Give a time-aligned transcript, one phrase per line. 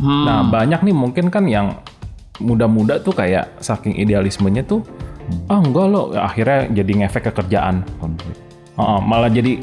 [0.00, 1.76] Nah banyak nih mungkin kan yang
[2.40, 4.80] muda-muda tuh kayak saking idealismenya tuh,
[5.52, 7.84] ah enggak loh, akhirnya jadi ngefek ke kerjaan.
[8.80, 9.60] Oh, malah jadi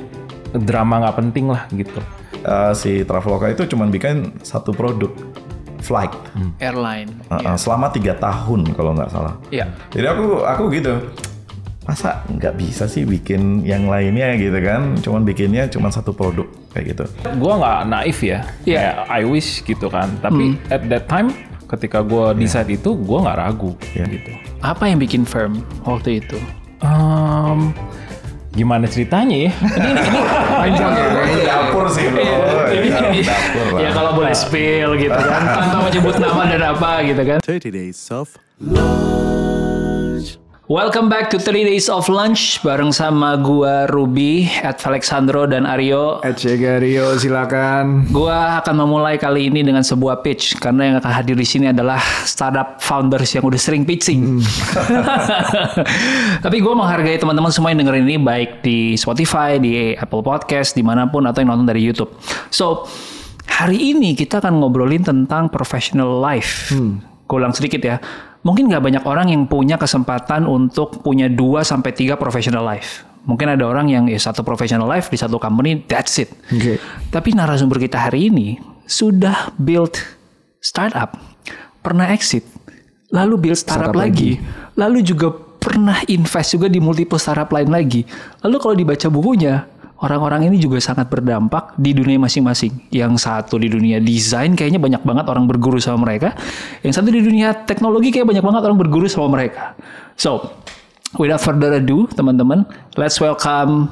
[0.54, 1.98] drama nggak penting lah gitu.
[2.46, 5.10] Eh, si Traveloka itu cuma bikin satu produk
[5.82, 6.14] flight
[6.62, 7.10] Airline.
[7.34, 9.36] Uh, uh, selama tiga tahun kalau nggak salah.
[9.50, 9.74] Iya.
[9.90, 10.94] Jadi aku aku gitu
[11.88, 16.44] masa nggak bisa sih bikin yang lainnya gitu kan cuman bikinnya cuman satu produk
[16.78, 17.06] kayak gitu
[17.36, 18.78] Gua nggak naif ya, Iya.
[18.78, 20.14] kayak I wish gitu kan.
[20.20, 21.34] Tapi at that time
[21.68, 24.06] ketika gua decide itu, gua nggak ragu Iya.
[24.08, 24.32] gitu.
[24.60, 26.38] Apa yang bikin firm waktu itu?
[26.80, 27.74] Em,
[28.52, 29.52] gimana ceritanya ya?
[29.52, 31.44] ini, ini Panjang ya kayaknya.
[31.44, 36.62] dapur sih bro dapur lah Ya kalau boleh spill gitu kan, tanpa menyebut nama dan
[36.64, 37.38] apa gitu kan.
[37.40, 38.30] 30 days of
[40.68, 46.20] Welcome back to 3 Days of Lunch bareng sama gua Ruby, at Alexandro dan Aryo.
[46.28, 46.44] Ed
[46.84, 48.12] Rio silakan.
[48.12, 52.04] Gua akan memulai kali ini dengan sebuah pitch karena yang akan hadir di sini adalah
[52.28, 54.44] startup founders yang udah sering pitching.
[56.44, 60.84] Tapi gua menghargai teman-teman semua yang dengerin ini baik di Spotify, di Apple Podcast, di
[60.84, 62.12] mana pun atau yang nonton dari YouTube.
[62.52, 62.84] So
[63.48, 66.76] hari ini kita akan ngobrolin tentang professional life.
[67.24, 68.04] Gue ulang sedikit ya.
[68.46, 73.06] Mungkin nggak banyak orang yang punya kesempatan untuk punya 2 sampai 3 professional life.
[73.28, 76.32] Mungkin ada orang yang ya satu professional life di satu company, that's it.
[76.48, 76.80] Oke.
[77.12, 78.56] Tapi narasumber kita hari ini
[78.88, 80.00] sudah build
[80.64, 81.20] startup,
[81.84, 82.48] pernah exit,
[83.12, 84.40] lalu build startup, Startup lagi,
[84.80, 88.08] lalu juga pernah invest juga di multiple startup lain lagi.
[88.48, 89.68] Lalu kalau dibaca bukunya,
[90.02, 92.90] orang-orang ini juga sangat berdampak di dunia masing-masing.
[92.94, 96.38] Yang satu di dunia desain kayaknya banyak banget orang berguru sama mereka.
[96.86, 99.74] Yang satu di dunia teknologi kayak banyak banget orang berguru sama mereka.
[100.18, 100.54] So,
[101.18, 102.66] without further ado, teman-teman,
[102.98, 103.90] let's welcome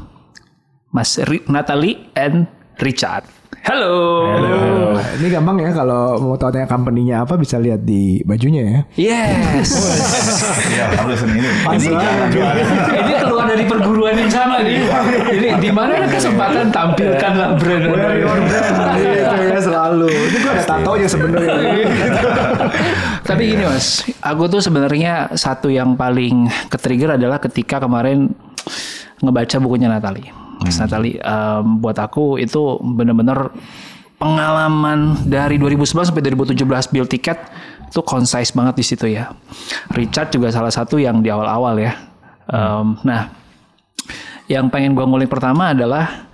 [0.93, 1.17] Mas
[1.49, 2.45] Natalie and
[2.81, 3.25] Richard.
[3.65, 4.29] Halo.
[4.93, 8.79] Nah, ini gampang ya kalau mau tahu tanya company-nya apa bisa lihat di bajunya ya.
[8.93, 9.73] Yes.
[10.77, 11.89] ya harus ini ini,
[12.93, 14.85] ini keluar dari perguruan yang sama nih.
[15.33, 20.13] Jadi di mana ada kesempatan tampilkanlah brand Wear your brand gitu ya selalu.
[20.13, 21.57] Itu gue ada tatonya sebenarnya.
[23.25, 28.29] Tapi gini mas, aku tuh sebenarnya satu yang paling ketrigger adalah ketika kemarin
[29.25, 30.44] ngebaca bukunya Natali.
[30.61, 33.51] Mas Natali, em, buat aku itu bener-bener
[34.15, 37.39] pengalaman dari 2011 sampai 2017 build tiket
[37.91, 39.31] itu concise banget di situ ya.
[39.95, 41.93] Richard juga salah satu yang di awal-awal ya.
[42.47, 43.31] Em, nah,
[44.51, 46.29] yang pengen gua ngulik pertama adalah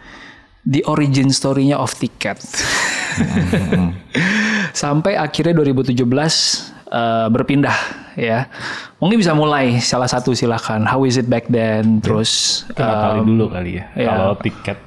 [0.67, 2.37] the origin story-nya of tiket.
[4.81, 7.77] Sampai akhirnya 2017 eh, berpindah
[8.19, 8.45] ya.
[9.01, 10.85] Mungkin bisa mulai salah satu silakan.
[10.85, 12.03] How is it back then?
[12.03, 13.85] Terus Kenapa kali dulu kali ya?
[13.97, 14.07] iya.
[14.11, 14.77] Kalau tiket.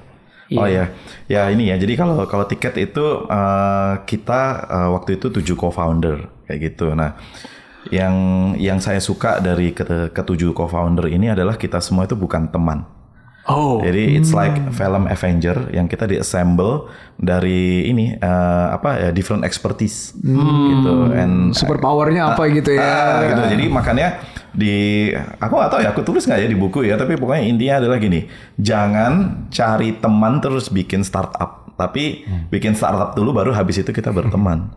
[0.55, 0.93] Oh ya,
[1.27, 1.77] ya ini ya.
[1.81, 6.95] Jadi kalau kalau tiket itu eh, kita eh, waktu itu tujuh co-founder kayak gitu.
[6.95, 7.17] Nah,
[7.91, 8.15] yang
[8.57, 12.87] yang saya suka dari ke- ketujuh co-founder ini adalah kita semua itu bukan teman.
[13.45, 16.89] Oh, Jadi it's like film Avenger yang kita diassemble
[17.21, 20.17] dari ini eh, apa ya different expertise.
[20.17, 20.95] Gitu.
[21.13, 22.81] And Super powernya apa gitu ya.
[22.81, 23.43] Ah, gitu.
[23.53, 24.25] Jadi makanya
[24.57, 27.75] di aku nggak tahu ya aku tulis nggak ya di buku ya tapi pokoknya intinya
[27.83, 31.69] adalah gini jangan cari teman terus bikin startup.
[31.77, 34.73] Tapi bikin startup dulu baru habis itu kita berteman.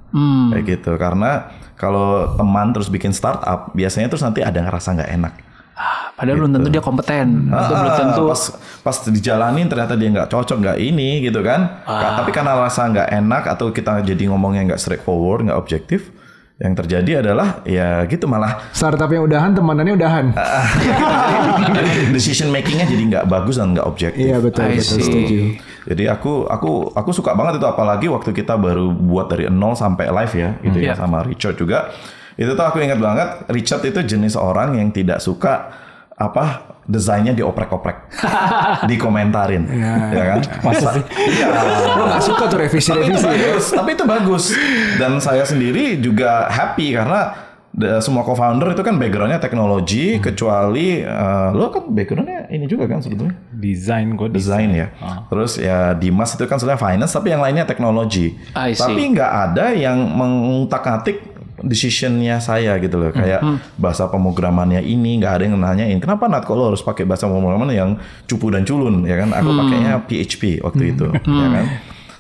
[0.52, 0.92] Kayak gitu.
[1.00, 5.34] Karena kalau teman terus bikin startup biasanya terus nanti ada ngerasa nggak enak
[6.12, 7.48] padahal belum tentu dia kompeten.
[7.48, 8.24] Itu belum Ah, tentu.
[8.28, 8.42] pas
[8.82, 13.10] pas dijalanin ternyata dia nggak cocok nggak ini gitu kan Ka- tapi karena rasa nggak
[13.16, 16.10] enak atau kita jadi ngomongnya nggak straightforward nggak objektif
[16.58, 20.26] yang terjadi adalah ya gitu malah Startup yang udahan temanannya udahan.
[22.10, 25.04] decision makingnya jadi nggak bagus dan nggak objektif Iya betul I betul see.
[25.04, 25.38] setuju.
[25.86, 30.10] jadi aku aku aku suka banget itu apalagi waktu kita baru buat dari nol sampai
[30.10, 30.94] live ya gitu ya Iya.
[30.96, 31.92] sama Richard juga
[32.38, 35.74] itu tuh aku ingat banget Richard itu jenis orang yang tidak suka
[36.18, 38.10] apa desainnya dioprek-oprek.
[38.90, 39.68] Dikomentarin
[40.14, 40.40] ya kan?
[40.64, 41.48] Masa iya.
[42.00, 43.34] Lo gak suka tuh tapi itu revisi-revisi ya?
[43.34, 44.46] bagus tapi itu bagus.
[44.98, 47.46] Dan saya sendiri juga happy karena
[48.02, 53.38] semua co-founder itu kan backgroundnya teknologi kecuali eh, lo kan backgroundnya ini juga kan sebetulnya?
[53.54, 54.70] Desain gue desain.
[54.74, 54.90] Ya.
[55.30, 58.34] Terus ya Dimas itu kan sebenarnya finance tapi yang lainnya teknologi.
[58.58, 63.10] Tapi nggak ada yang mengutak-atik decisionnya saya gitu loh.
[63.14, 63.42] Kayak
[63.78, 67.70] bahasa pemrogramannya ini nggak ada yang nanyain kenapa Nat kok lo harus pakai bahasa pemrograman
[67.74, 67.98] yang
[68.30, 69.06] cupu dan culun?
[69.06, 69.34] Ya kan?
[69.34, 71.66] Aku pakainya PHP waktu itu ya kan?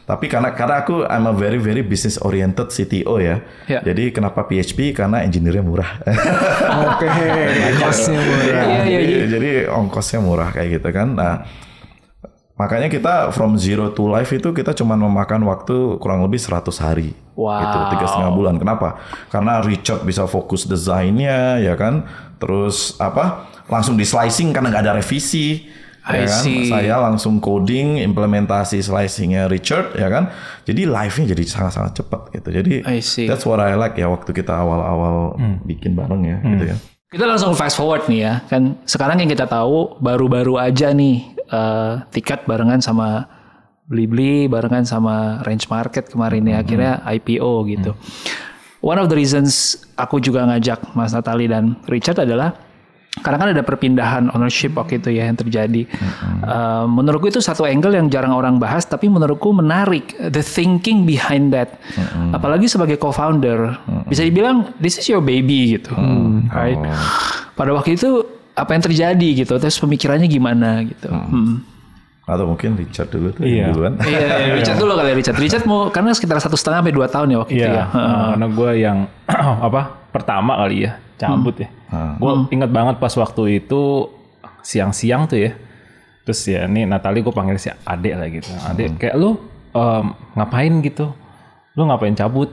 [0.07, 3.44] Tapi karena karena aku I'm a very very business oriented CTO ya.
[3.68, 3.84] Ya.
[3.84, 6.00] jadi kenapa PHP karena engineer-nya murah.
[6.95, 7.06] Oke,
[8.16, 8.63] murah.
[8.63, 9.25] Iya, iya, jadi, iya.
[9.28, 11.12] jadi ongkosnya murah kayak gitu kan.
[11.12, 11.44] Nah,
[12.57, 17.13] Makanya kita from zero to life itu kita cuma memakan waktu kurang lebih 100 hari.
[17.38, 17.62] Wow.
[17.62, 18.56] Gitu, tiga setengah bulan.
[18.57, 18.98] Kenapa?
[19.30, 22.09] Karena Richard bisa fokus desainnya, ya kan.
[22.42, 23.45] Terus apa?
[23.69, 25.69] Langsung di slicing karena nggak ada revisi.
[26.07, 26.39] I Ya kan?
[26.39, 26.71] see.
[26.71, 30.31] Saya langsung coding, implementasi slicingnya Richard, ya kan.
[30.65, 32.50] Jadi live-nya jadi sangat-sangat cepat gitu.
[32.57, 33.27] Jadi I see.
[33.30, 35.36] that's what I like ya waktu kita awal-awal
[35.68, 36.77] bikin bareng ya, gitu ya.
[37.12, 38.33] Kita langsung fast forward nih ya.
[38.48, 43.28] Kan sekarang yang kita tahu baru-baru aja nih eh, tiket barengan sama
[43.88, 47.92] Blibli barengan sama Range Market kemarin ya akhirnya IPO gitu.
[48.84, 52.52] One of the reasons aku juga ngajak Mas Natali dan Richard adalah
[53.18, 55.90] karena kan ada perpindahan ownership waktu itu ya yang terjadi.
[56.46, 61.50] Eh, menurutku itu satu angle yang jarang orang bahas, tapi menurutku menarik the thinking behind
[61.50, 61.82] that.
[62.36, 63.74] Apalagi sebagai co-founder,
[64.06, 65.96] bisa dibilang this is your baby gitu,
[66.54, 66.78] right?
[67.58, 71.06] Pada waktu itu apa yang terjadi gitu, terus pemikirannya gimana gitu.
[71.07, 71.62] Hmm.
[72.25, 73.71] Atau mungkin Richard dulu tuh Iya.
[73.71, 73.95] duluan.
[74.01, 75.38] Iya, Richard dulu kali ya, Richard.
[75.38, 77.86] Richard mau karena sekitar satu setengah sampai dua tahun ya waktu itu Iya, ya.
[77.88, 78.98] eh, karena gue yang
[79.69, 79.81] apa
[80.12, 81.69] pertama kali ya cabut ya.
[82.19, 84.12] Gue inget banget pas waktu itu
[84.59, 85.51] siang-siang tuh ya.
[86.27, 88.51] Terus ya ini Natali gue panggil si Ade lah gitu.
[88.59, 89.39] Ade kayak lu
[89.71, 90.06] em,
[90.36, 91.15] ngapain gitu?
[91.80, 92.51] Lu ngapain cabut?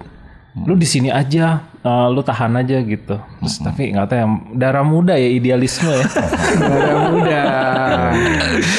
[0.55, 3.17] Lu di sini aja, eh, lu tahan aja gitu.
[3.21, 4.27] Terus tapi nggak tahu ya
[4.57, 6.05] darah muda ya idealisme ya.
[6.73, 7.43] darah muda.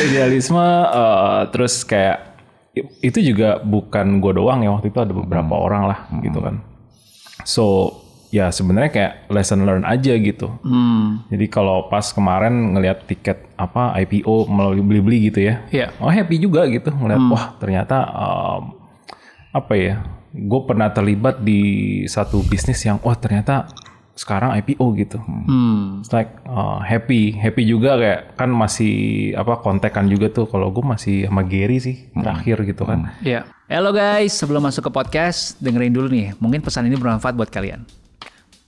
[0.03, 2.35] idealisme eh, terus kayak
[2.99, 6.59] itu juga bukan gue doang ya waktu itu ada beberapa orang lah gitu kan.
[7.47, 7.95] So
[8.33, 10.51] ya sebenarnya kayak lesson learn aja gitu.
[10.59, 11.23] Hmm.
[11.31, 15.95] Jadi kalau pas kemarin ngelihat tiket apa IPO melalui beli-beli gitu ya, Iya.
[16.03, 18.75] oh happy juga gitu ngeliat wah ternyata um,
[19.55, 20.03] apa ya,
[20.35, 23.71] gue pernah terlibat di satu bisnis yang wah ternyata
[24.15, 25.19] sekarang IPO gitu.
[25.19, 25.99] Hmm.
[25.99, 30.83] It's like uh, happy, happy juga kayak kan masih apa kontekan juga tuh kalau gue
[30.83, 33.11] masih sama Gary sih terakhir gitu kan.
[33.23, 33.43] Iya.
[33.67, 36.31] Halo guys, sebelum masuk ke podcast, dengerin dulu nih.
[36.39, 37.83] Mungkin pesan ini bermanfaat buat kalian.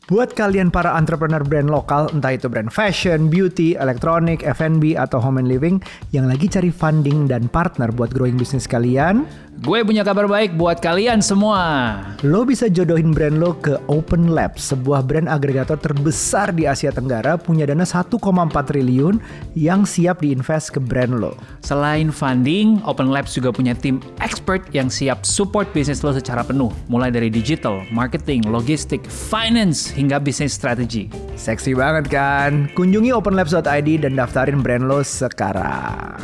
[0.08, 5.44] Buat kalian para entrepreneur brand lokal, entah itu brand fashion, beauty, elektronik, F&B, atau home
[5.44, 5.84] and living
[6.16, 10.77] yang lagi cari funding dan partner buat growing bisnis kalian, Gue punya kabar baik buat
[10.77, 11.98] kalian semua.
[12.21, 17.42] lo bisa jodohin brand lo ke Open Lab, sebuah brand agregator terbesar di Asia Tenggara
[17.42, 18.21] punya dana 1,4
[18.54, 19.18] triliun
[19.57, 21.33] yang siap diinvest ke brand lo.
[21.65, 26.69] Selain funding, Open Labs juga punya tim expert yang siap support bisnis lo secara penuh.
[26.86, 31.09] Mulai dari digital, marketing, logistik, finance, hingga bisnis strategi.
[31.33, 32.69] Seksi banget kan?
[32.77, 36.21] Kunjungi openlabs.id dan daftarin brand lo sekarang.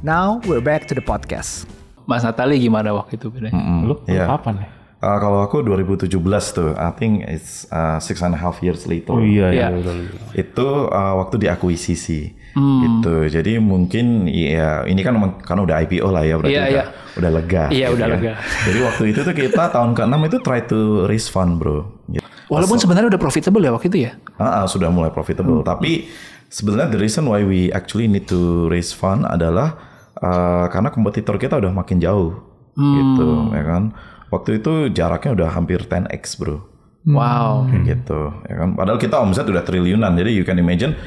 [0.00, 1.75] Now, we're back to the podcast.
[2.06, 3.28] Mas Natali gimana waktu itu?
[3.28, 3.50] Beda?
[3.50, 4.26] Lu, lu Iya.
[4.30, 4.68] kapan ya?
[4.96, 6.08] Uh, kalau aku 2017
[6.50, 9.12] tuh, I think it's uh, six and a half years later.
[9.12, 9.66] Oh iya Iya.
[9.76, 9.92] iya.
[10.32, 12.32] Itu uh, waktu diakuisisi.
[12.56, 13.14] Gitu.
[13.28, 15.12] Jadi mungkin ya ini kan
[15.44, 16.84] kan udah IPO lah ya berarti Iya, udah, iya.
[17.20, 17.64] udah lega.
[17.68, 18.14] Iya, gitu udah ya.
[18.16, 18.32] lega.
[18.64, 22.00] Jadi waktu itu tuh kita tahun ke-6 itu try to raise fund, Bro.
[22.08, 22.24] Gitu.
[22.48, 24.16] Walaupun sebenarnya udah profitable ya waktu itu ya.
[24.40, 25.60] Ah, ah, sudah mulai profitable.
[25.60, 26.08] Tapi
[26.48, 29.76] sebenarnya the reason why we actually need to raise fund adalah
[30.18, 32.36] uh, karena kompetitor kita udah makin jauh,
[32.74, 33.82] gitu, ya kan.
[34.26, 36.60] Waktu itu jaraknya udah hampir 10x, bro,
[37.06, 37.70] Wow.
[37.70, 38.74] kayak gitu, ya kan.
[38.74, 40.98] Padahal kita omset udah triliunan, jadi you can imagine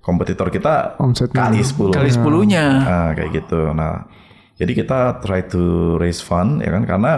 [0.00, 1.46] kompetitor kita Omsetnya.
[1.46, 2.64] kali 10 Kali sepuluhnya.
[2.82, 3.70] Ah, kayak gitu.
[3.70, 4.08] Nah,
[4.56, 7.12] jadi kita try to raise fund ya kan karena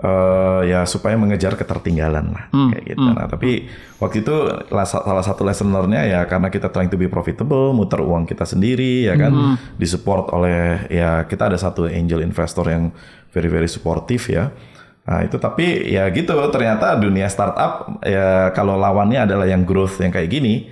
[0.00, 3.02] eh, ya supaya mengejar ketertinggalan lah kayak gitu.
[3.12, 4.34] Nah, tapi waktu itu
[4.68, 8.44] la- salah satu lesson learn-nya ya karena kita trying to be profitable, muter uang kita
[8.44, 9.32] sendiri ya kan,
[9.74, 12.94] disupport oleh ya kita ada satu angel investor yang
[13.28, 14.54] very very supportive ya.
[15.02, 17.72] Nah itu tapi ya gitu ternyata dunia startup
[18.02, 20.68] ya kalau lawannya adalah yang growth yang kayak gini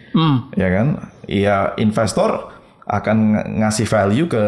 [0.53, 0.87] ya kan
[1.25, 2.53] ya investor
[2.85, 4.43] akan ng- ngasih value ke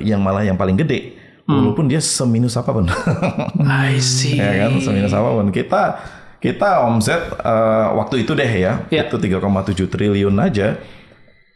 [0.00, 2.88] yang malah yang paling gede walaupun dia seminus apa pun.
[3.60, 4.40] I see.
[4.40, 4.80] ya kan?
[4.80, 5.48] Seminus apa pun.
[5.52, 5.82] Kita
[6.40, 8.84] kita omset eh, waktu itu deh ya.
[8.88, 9.08] Iya.
[9.08, 10.80] itu 3,7 triliun aja.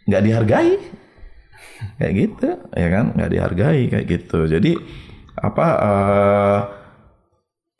[0.08, 0.72] Nggak dihargai.
[2.00, 2.48] Kayak gitu.
[2.76, 3.04] Ya kan?
[3.16, 3.82] Nggak dihargai.
[3.88, 4.38] Kayak gitu.
[4.48, 4.72] Jadi
[5.38, 6.58] apa eh,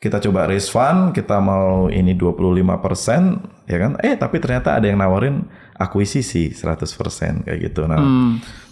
[0.01, 1.13] kita coba raise fund.
[1.13, 3.91] Kita mau ini 25% ya kan?
[4.01, 5.45] Eh tapi ternyata ada yang nawarin
[5.77, 7.85] akuisisi 100% kayak gitu.
[7.85, 8.01] Nah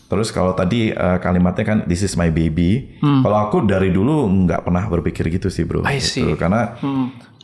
[0.08, 2.96] terus kalau tadi eh, kalimatnya kan this is my baby.
[3.00, 5.84] Kalau aku dari dulu nggak pernah berpikir gitu sih bro.
[5.84, 6.24] I Gitu.
[6.26, 6.32] see.
[6.34, 6.76] karena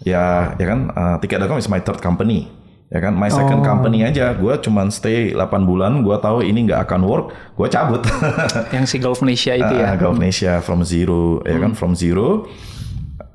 [0.02, 2.48] ya ya kan uh, tiket.com is my third company
[2.88, 3.14] ya kan?
[3.14, 4.32] My second company aja.
[4.34, 8.02] Gue cuman stay 8 bulan gue tahu ini nggak akan work gue cabut.
[8.76, 9.92] Yang si Gulf Malaysia itu ya.
[9.92, 11.74] Ah, Gulf Asia from zero ya kan?
[11.74, 12.46] From zero.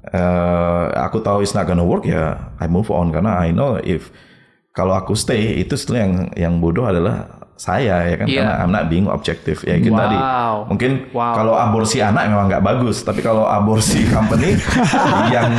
[0.09, 3.13] Eh, aku tahu it's not gonna work ya I move on.
[3.13, 4.09] Karena I know if
[4.73, 8.43] kalau aku stay itu sebenarnya yang yang bodoh adalah saya ya kan Iya.
[8.55, 10.01] karena not being objective ya gitu Wow.
[10.01, 10.17] tadi
[10.71, 11.35] mungkin Wow.
[11.35, 14.55] kalau aborsi anak memang nggak bagus tapi kalau aborsi company
[15.29, 15.51] yang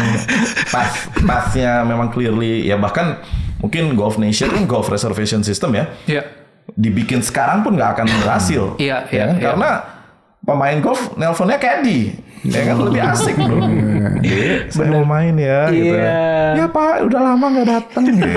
[0.65, 0.87] pas
[1.19, 3.19] pasnya memang clearly ya bahkan
[3.59, 6.23] mungkin Golf Nation kan golf reservation system ya Iya.
[6.71, 9.43] dibikin sekarang pun nggak akan berhasil Iya, ya iya, kan iya.
[9.43, 9.69] karena
[10.49, 13.59] pemain golf nelponnya caddy ya kan lebih asik bro
[14.17, 16.55] Dek, saya mau main ya gitu Iya.
[16.55, 18.27] ya pak udah lama nggak datang gitu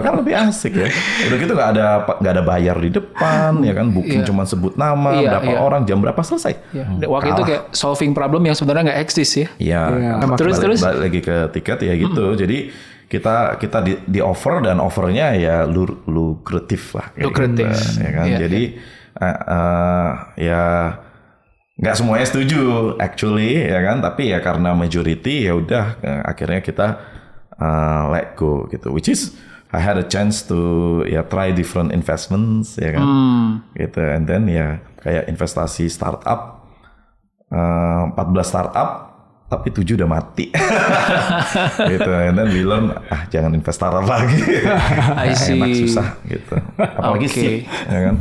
[0.00, 0.88] kan lebih asik ya
[1.24, 1.84] udah gitu nggak ada
[2.18, 4.26] nggak ada bayar di depan ya kan booking Iya.
[4.26, 5.58] cuma sebut nama Iya, berapa iya.
[5.60, 9.46] orang jam berapa selesai Ya, waktu itu kayak solving problem yang sebenarnya nggak eksis ya.
[9.56, 9.82] Iya.
[9.92, 10.12] Iya.
[10.18, 10.80] Balik- Terus, terus?
[10.80, 12.24] balik lagi ke tiket ya gitu.
[12.34, 12.58] Jadi
[13.04, 17.12] kita kita di, di offer dan offernya ya lu, lukratif lah.
[17.14, 17.68] Lukratif.
[17.68, 18.24] gitu, ya kan.
[18.26, 18.62] Iya, Jadi
[19.14, 20.10] eh, eh,
[20.42, 20.62] ya
[21.74, 23.98] nggak semuanya setuju actually ya kan.
[24.00, 26.86] Tapi ya karena majority ya udah eh, akhirnya kita
[27.58, 28.94] eh, let go gitu.
[28.94, 29.34] Which is
[29.74, 33.04] I had a chance to ya try different investments ya kan.
[33.04, 33.48] Hmm.
[33.74, 34.00] Gitu.
[34.00, 36.70] And then ya kayak investasi startup
[37.50, 39.03] eh, 14 startup
[39.54, 40.50] tapi 7 udah mati.
[41.92, 42.10] gitu.
[42.10, 44.38] And then bilang ah jangan invest startup lagi.
[45.24, 45.56] I see.
[45.56, 46.54] Enak susah gitu.
[46.76, 47.34] Apalagi Oke.
[47.34, 47.56] sih
[47.86, 48.14] ya kan.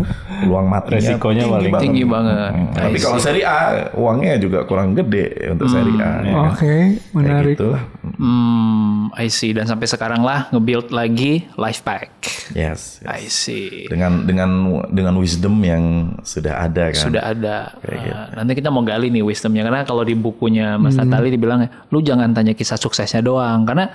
[0.43, 1.83] Peluang matinya Resikonya tinggi paling banget.
[1.83, 2.51] Tinggi banget.
[2.53, 3.59] Hmm, Tapi kalau seri A
[3.93, 6.11] uangnya juga kurang gede untuk seri A.
[6.21, 6.47] ya kan.
[6.49, 7.55] Oke, Kayak menarik.
[7.55, 7.69] gitu.
[8.13, 9.51] Hmm, I see.
[9.51, 12.09] Dan sampai sekarang lah nge-build lagi Lifepack.
[12.53, 12.99] Yes.
[12.99, 13.07] yes.
[13.07, 13.87] I see.
[13.87, 14.49] Dengan dengan
[14.89, 15.83] dengan wisdom yang
[16.21, 17.03] sudah ada kan.
[17.03, 17.57] Sudah ada.
[17.81, 18.11] gitu.
[18.11, 21.09] Uh, nanti kita mau gali nih wisdomnya karena kalau di bukunya Mas Hmm.
[21.23, 21.63] Natali dibilang
[21.95, 23.87] lu jangan tanya kisah suksesnya doang karena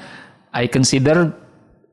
[0.49, 1.29] I consider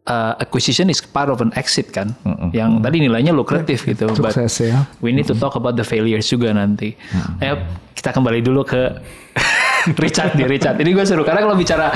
[0.07, 2.15] uh, acquisition is part of an exit kan,
[2.55, 4.07] yang tadi nilainya lukratif gitu.
[4.15, 4.87] But Sukses ya.
[5.03, 6.95] we need to talk about the failures juga nanti.
[7.43, 7.51] Eh,
[7.91, 8.95] kita kembali dulu ke
[10.03, 10.79] Richard di Richard.
[10.79, 11.91] Ini gue seru karena kalau bicara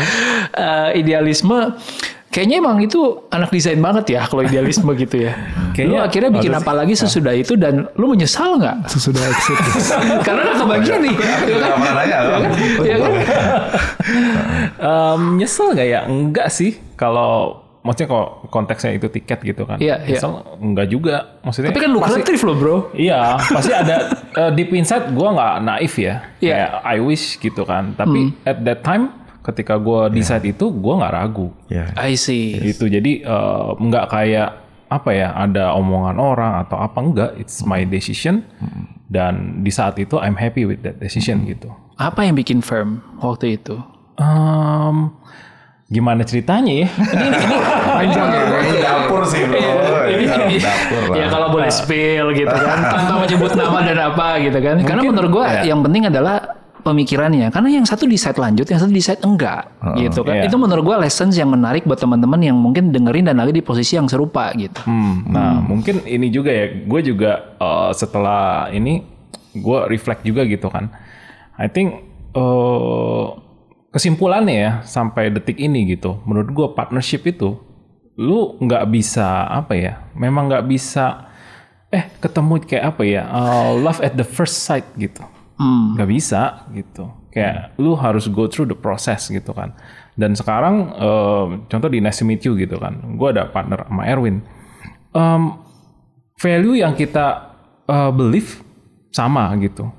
[0.52, 1.80] uh, idealisme,
[2.30, 5.34] kayaknya emang itu anak desain banget ya kalau idealisme gitu ya.
[5.34, 8.86] lu Kayaknya akhirnya bikin apa lagi sesudah itu dan lu menyesal nggak?
[8.86, 9.58] Sesudah exit.
[10.28, 11.16] Karena udah kebagian nih.
[11.18, 11.40] ya kan?
[11.50, 12.40] Nggak pernah nanya, loh.
[12.86, 13.12] Ya kan?
[14.80, 16.00] Em, nyesel nggak ya?
[16.06, 16.72] Enggak sih.
[16.94, 19.78] Kalau maksudnya kalau konteksnya itu tiket gitu kan.
[19.82, 20.20] Iya, iya.
[20.20, 20.32] Nyesel
[20.62, 21.16] enggak juga.
[21.42, 22.76] Maksudnya Tapi kan lukratif loh bro.
[22.94, 23.98] Iya, pasti ada
[24.38, 26.30] eh, deep inside gue nggak naif ya.
[26.44, 26.54] Iya.
[26.54, 27.98] Kayak I wish gitu kan.
[27.98, 29.10] Tapi at that time
[29.50, 31.50] ketika gue decide itu gue nggak ragu.
[31.68, 31.90] Ya.
[31.98, 32.58] I see.
[32.62, 32.86] Gitu.
[32.88, 34.50] Jadi eh, nggak kayak
[34.90, 37.32] apa ya ada omongan orang atau apa enggak.
[37.38, 38.46] It's my decision.
[39.10, 41.74] Dan di saat itu I'm happy with that decision gitu.
[41.98, 43.82] Apa yang bikin firm waktu itu?
[44.22, 45.10] Em,
[45.90, 46.88] gimana ceritanya ya?
[47.98, 48.42] Panjang ya.
[48.62, 49.60] Itu dapur sih bro.
[50.06, 50.26] Ini
[50.62, 51.16] dapur lah.
[51.20, 54.78] Ya kalau boleh spill gitu kan, tanpa menyebut nama dan apa gitu kan.
[54.86, 56.59] Karena menurut gua yang penting adalah
[56.90, 57.54] pemikirannya.
[57.54, 59.70] Karena yang satu decide lanjut, yang satu decide enggak
[60.02, 60.42] gitu kan.
[60.42, 60.50] iya.
[60.50, 63.94] Itu menurut gua lessons yang menarik buat teman-teman yang mungkin dengerin dan lagi di posisi
[63.94, 64.82] yang serupa gitu.
[64.90, 69.06] Hmm, nah mungkin ini juga ya, gue juga eh, setelah ini
[69.54, 70.90] gue reflect juga gitu kan.
[71.60, 72.02] I think
[72.34, 73.26] eh,
[73.94, 77.58] kesimpulannya ya sampai detik ini gitu, menurut gue partnership itu
[78.20, 81.32] lu nggak bisa apa ya, memang nggak bisa
[81.90, 85.26] eh ketemu kayak apa ya, eh, love at the first sight gitu,
[85.60, 87.12] nggak bisa gitu.
[87.30, 89.76] Kayak lu harus go through the process gitu kan.
[90.16, 94.04] Dan sekarang eh, contoh di Nice to Meet You gitu kan, gue ada partner sama
[94.08, 94.42] Erwin.
[95.14, 95.44] Em,
[96.40, 97.52] value yang kita
[97.90, 98.64] uh, believe
[99.12, 99.92] sama gitu.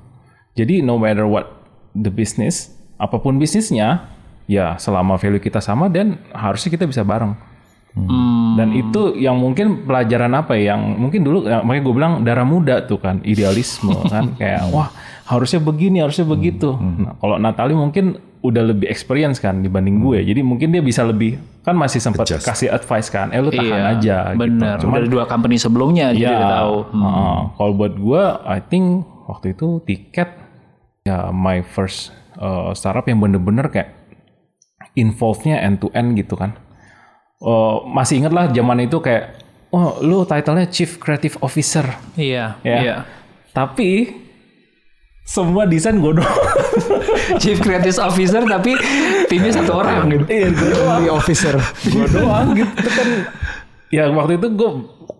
[0.57, 1.47] Jadi no matter what
[1.93, 4.09] the business, apa pun bisnisnya,
[4.49, 7.37] ya selama value kita sama dan harusnya kita bisa bareng.
[8.55, 12.47] Dan itu yang mungkin pelajaran apa ya, yang mungkin dulu ya, makanya gue bilang darah
[12.47, 14.87] muda tuh kan idealisme kan kayak wah
[15.31, 16.75] harusnya begini harusnya begitu.
[16.75, 21.37] Nah, kalau Natali mungkin udah lebih experience kan dibanding gue, jadi mungkin dia bisa lebih
[21.61, 22.43] kan masih sempat Adjust.
[22.43, 24.17] kasih advice kan, eh lu tahan Iya, aja.
[24.33, 24.75] Bener.
[24.75, 24.89] Gitu.
[24.89, 26.75] Udah dua company sebelumnya jadi Ya, udah tahu.
[26.91, 27.03] Hmm.
[27.05, 28.85] uh, kalau buat gue, I think
[29.25, 30.29] waktu itu tiket
[31.01, 33.93] ya my first uh, startup yang bener-bener kayak
[34.93, 36.57] involve-nya end to end gitu kan.
[37.37, 39.37] Uh, masih inget lah zaman itu kayak,
[39.69, 42.77] oh lu title-nya Chief Creative Officer Iya, ya.
[42.77, 42.97] iya.
[43.51, 44.20] Tapi
[45.21, 46.37] semua desain gue doang.
[47.41, 48.75] Chief Creative Officer tapi
[49.29, 50.25] timnya satu orang gitu.
[50.27, 50.99] Iya, gue doang.
[50.99, 51.55] Di officer.
[51.87, 53.07] gue doang gitu kan
[53.91, 54.71] ya waktu itu gue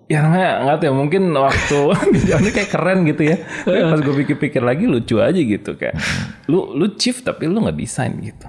[0.07, 1.79] ya namanya nggak tahu ya mungkin waktu
[2.39, 5.99] ini kayak keren gitu ya Tapi pas gue pikir-pikir lagi lucu aja gitu kayak
[6.47, 8.47] lu lu chief tapi lu nggak desain gitu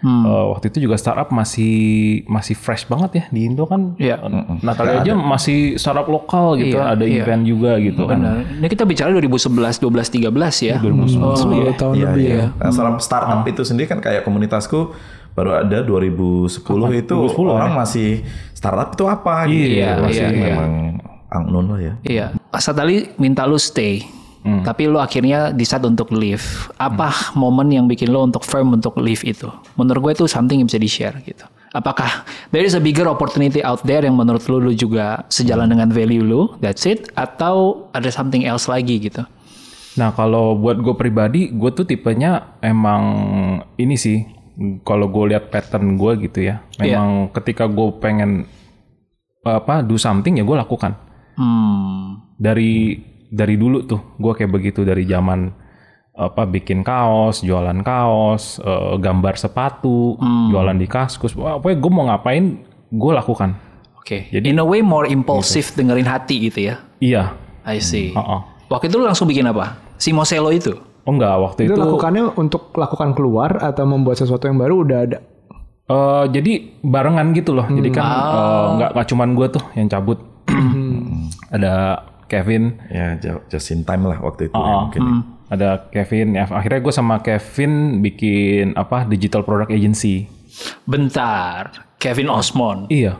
[0.00, 1.76] Eh, waktu itu juga startup masih
[2.24, 4.16] masih fresh banget ya di Indo kan Iya.
[4.64, 7.20] Natalia aja masih startup lokal gitu Iya, ada iya.
[7.20, 8.64] event juga gitu kan Benar.
[8.64, 10.76] Ini kita bicara 2011, 12, 13 ya.
[10.80, 11.36] 2011 Oh, ya.
[11.36, 12.32] Sepuluh tahun Iya, lebih iya.
[12.32, 12.46] ya.
[12.56, 14.96] Nah, startup, startup itu sendiri kan kayak komunitasku
[15.30, 16.48] baru ada 2010
[16.96, 19.78] itu 2010 orang masih startup itu apa gitu.
[19.78, 20.44] Iya, masih iya, iya.
[20.48, 20.70] memang
[21.30, 21.94] unknown lah ya.
[22.02, 22.26] Iya.
[22.56, 24.00] Satali minta lu stay.
[24.40, 26.42] Tapi lu akhirnya decide untuk leave.
[26.80, 29.52] Apa momen yang bikin lu untuk firm untuk leave itu?
[29.76, 31.44] Menurut gue itu something yang bisa di-share gitu.
[31.70, 35.92] Apakah there is a bigger opportunity out there yang menurut lu lu juga sejalan dengan
[35.92, 37.12] value lu, that's it?
[37.14, 39.22] Atau ada something else lagi gitu?
[40.00, 43.02] Nah kalau buat gue pribadi, gue tuh tipenya emang
[43.76, 44.24] ini sih.
[44.84, 48.44] Kalau gue lihat pattern gue gitu ya, memang ketika gue pengen
[49.40, 50.96] apa do something ya gue lakukan.
[51.36, 52.28] Hmm.
[52.36, 52.98] Dari
[53.30, 55.54] dari dulu tuh gue kayak begitu dari zaman
[56.10, 60.20] apa bikin kaos, jualan kaos, eh, gambar sepatu,
[60.52, 61.32] jualan di kaskus.
[61.38, 62.44] Wah, Pokoknya gue mau ngapain,
[62.92, 63.56] gue lakukan.
[63.96, 64.28] Oke.
[64.28, 66.82] Jadi in a way more impulsive dengerin hati gitu ya.
[67.00, 67.32] Iya.
[67.64, 68.12] I see.
[68.12, 68.40] Heeh.
[68.68, 69.80] Waktu itu lu langsung bikin apa?
[69.96, 70.76] Si Moselo itu?
[71.08, 74.98] Oh enggak, waktu Itu itu lakukannya untuk lakukan keluar atau membuat sesuatu yang baru udah
[75.08, 75.18] ada.
[75.90, 76.52] Eh, jadi
[76.84, 77.66] barengan gitu loh.
[77.66, 80.18] Jadi kan eh, nggak nggak cuman gue tuh yang cabut.
[81.54, 85.26] ada Kevin, Ya ju- just in time lah waktu itu ya, Oh, mungkin.
[85.46, 86.32] ada Kevin.
[86.32, 90.30] Ya, akhirnya gue sama Kevin bikin apa digital product agency.
[90.84, 91.90] Bentar.
[91.96, 92.86] Kevin Osmond.
[92.88, 93.18] Iya,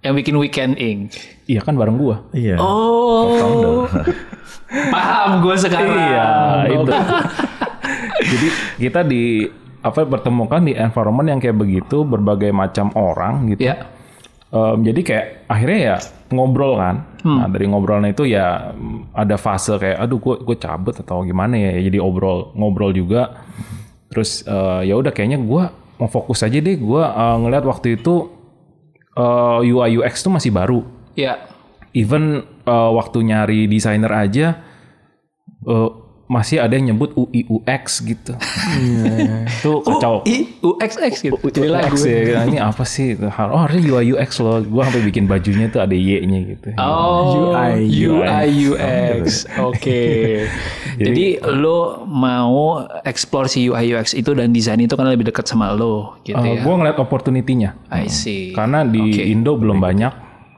[0.00, 1.18] Yang bikin Weekend Inc.
[1.44, 2.14] iya kan bareng gue.
[2.32, 2.56] Iya.
[2.56, 3.84] Oh.
[4.92, 5.90] Paham gue sekarang.
[5.92, 6.26] Iya,
[6.72, 6.92] itu.
[8.30, 8.46] Jadi
[8.80, 9.46] kita di
[9.80, 13.66] apa pertemukan di environment yang kayak begitu berbagai macam orang gitu.
[13.66, 13.86] Ya.
[14.48, 15.96] Em, jadi kayak akhirnya ya
[16.28, 17.06] ngobrol kan.
[17.26, 18.70] Nah dari ngobrolnya itu ya
[19.10, 21.82] ada fase kayak aduh gue gue cabut atau gimana ya.
[21.82, 23.42] Jadi obrol ngobrol juga.
[24.06, 25.62] Terus eh, ya udah kayaknya gue
[25.98, 26.76] mau fokus aja deh.
[26.78, 28.30] Gue eh, ngeliat waktu itu
[29.18, 30.86] eh, UI UX tuh masih baru.
[31.18, 31.42] Ya.
[31.90, 34.62] Even eh, waktu nyari desainer aja
[35.66, 35.90] eh,
[36.26, 38.34] masih ada yang nyebut UI UX gitu.
[39.46, 40.26] Itu kacau.
[40.26, 41.38] I UXX gitu.
[41.38, 41.94] Jadi lagu.
[41.94, 43.14] UX ya, ini apa sih?
[43.16, 44.58] Oh, harusnya UI UX loh.
[44.60, 46.74] Gua sampai bikin bajunya tuh ada Y-nya gitu.
[46.76, 47.86] Oh, UI.
[48.10, 49.46] UI UX.
[49.62, 50.02] Oke.
[51.06, 55.70] Jadi lo mau explore si UI UX itu dan desain itu kan lebih dekat sama
[55.70, 56.62] lo gitu Eh, ya.
[56.64, 57.78] gua ngeliat opportunity-nya.
[57.88, 58.50] I see.
[58.50, 59.22] Karena di.
[59.26, 60.12] Indo belum banyak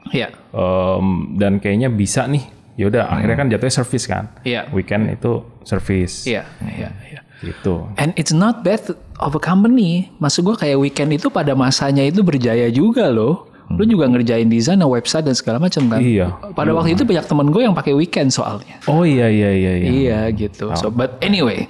[0.09, 0.33] Ya.
[0.49, 2.41] em, dan kayaknya bisa nih.
[2.79, 4.31] Ya udah, akhirnya kan jatuhnya service kan.
[4.47, 4.71] Iya.
[4.71, 6.23] Weekend itu service.
[6.23, 7.19] Iya, iya, iya.
[7.43, 7.91] Gitu.
[7.99, 8.79] And it's not bad
[9.19, 10.07] of a company.
[10.23, 13.51] Maksud gue kayak weekend itu pada masanya itu berjaya juga loh.
[13.69, 15.99] Lu juga ngerjain desain, website dan segala macam kan.
[15.99, 16.33] Iya.
[16.55, 18.79] Pada waktu itu banyak temen gue yang pakai weekend soalnya.
[18.87, 19.89] Oh iya iya iya iya.
[19.91, 20.71] Iya gitu.
[20.79, 21.67] So but anyway,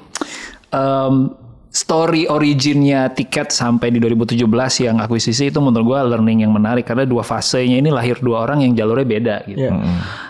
[0.71, 1.33] um,
[1.69, 4.41] story originnya tiket sampai di 2017
[4.81, 8.65] yang akuisisi itu menurut gue learning yang menarik karena dua fasenya ini lahir dua orang
[8.65, 9.69] yang jalurnya beda gitu.
[9.69, 9.77] Iya.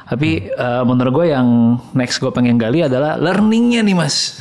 [0.03, 1.47] Tapi uh, menurut gue yang
[1.95, 4.35] next gue pengen gali adalah learningnya nih mas.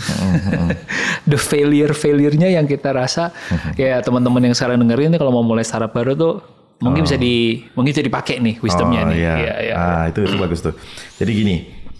[1.30, 3.30] The failure failurenya yang kita rasa
[3.78, 6.34] kayak teman-teman yang sekarang dengerin nih kalau mau mulai startup baru tuh
[6.78, 9.18] mungkin bisa di mungkin bisa dipakai nih wisdomnya Oh, nih.
[9.18, 9.34] iya.
[9.38, 9.74] Iya, iya.
[9.78, 10.74] Ah, itu itu bagus tuh.
[11.14, 11.56] Jadi gini,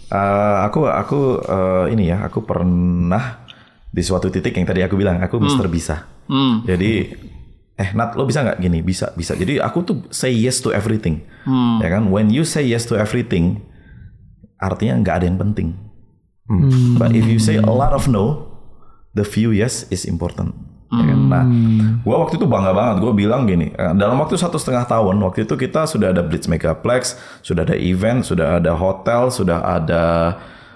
[0.07, 3.47] eh, aku aku eh, ini ya, aku pernah
[3.89, 6.05] di suatu titik yang tadi aku bilang, aku Mister Bisa.
[6.29, 6.61] Hmm.
[6.65, 7.09] Jadi
[7.79, 8.85] eh Nat lo bisa nggak gini?
[8.85, 9.33] Bisa, bisa.
[9.33, 11.25] Jadi aku tuh say yes to everything.
[11.47, 11.81] Hmm.
[11.81, 12.13] Ya kan?
[12.13, 13.65] When you say yes to everything,
[14.59, 15.89] artinya nggak ada yang penting.
[16.97, 18.49] But if you say a lot of no,
[19.13, 20.57] the few yes is important.
[20.89, 21.19] Ya kan?
[21.29, 21.45] Nah,
[22.01, 23.05] gue waktu itu bangga banget.
[23.05, 26.49] Gue bilang gini, eh, dalam waktu satu setengah tahun, waktu itu kita sudah ada Blitz
[26.49, 30.03] Megaplex, sudah ada event, sudah ada hotel, sudah ada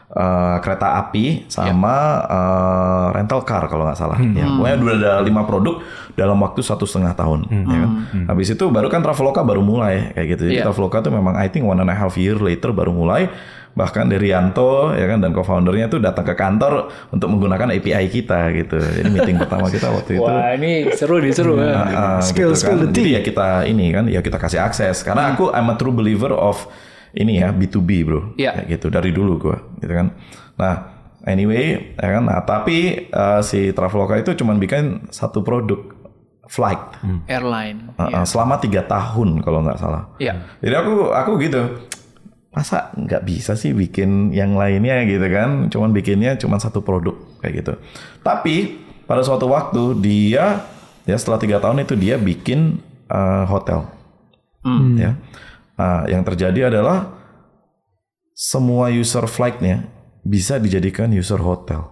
[0.08, 4.20] eh, kereta api, sama eh, rental car kalau nggak salah.
[4.20, 5.80] Ya, pokoknya udah ada lima produk
[6.13, 7.39] dalam waktu satu setengah tahun.
[7.50, 7.92] Ya kan?
[8.28, 10.42] Habis itu baru kan Traveloka baru mulai kayak gitu.
[10.50, 10.66] Jadi Iya.
[10.66, 13.30] Traveloka tuh memang I think one and a half year later baru mulai
[13.74, 18.78] bahkan Derianto ya kan dan co-foundernya tuh datang ke kantor untuk menggunakan API kita gitu.
[18.78, 21.74] Jadi meeting pertama kita waktu itu Wah ini seru nih seru ya.
[21.74, 22.78] Ah, Spill, gitu kan.
[22.78, 23.13] the Jadi tea.
[23.18, 26.70] ya kita ini kan ya kita kasih akses karena aku I'm a true believer of
[27.13, 28.21] ini ya B2B bro.
[28.36, 28.58] Iya.
[28.58, 30.08] Kayak gitu dari dulu gua gitu kan.
[30.58, 30.76] Nah
[31.26, 32.23] anyway ya kan?
[32.26, 36.04] Nah tapi eh, si Traveloka itu cuman bikin satu produk
[36.49, 36.82] flight.
[37.30, 37.95] Airline.
[37.95, 40.12] Uh, uh, selama tiga tahun kalau nggak salah.
[40.17, 40.41] Iya.
[40.60, 41.62] Jadi aku aku gitu
[42.54, 45.06] masa nggak bisa sih bikin yang lainnya?
[45.06, 45.69] gitu kan.
[45.69, 47.73] Cuman bikinnya cuman satu produk kayak gitu.
[48.21, 50.65] Tapi pada suatu waktu dia
[51.04, 53.89] ya setelah tiga tahun itu dia bikin uh, hotel.
[54.97, 55.12] Ya
[55.74, 57.18] Nah, yang terjadi adalah
[58.32, 59.90] semua user flightnya
[60.22, 61.90] bisa dijadikan user hotel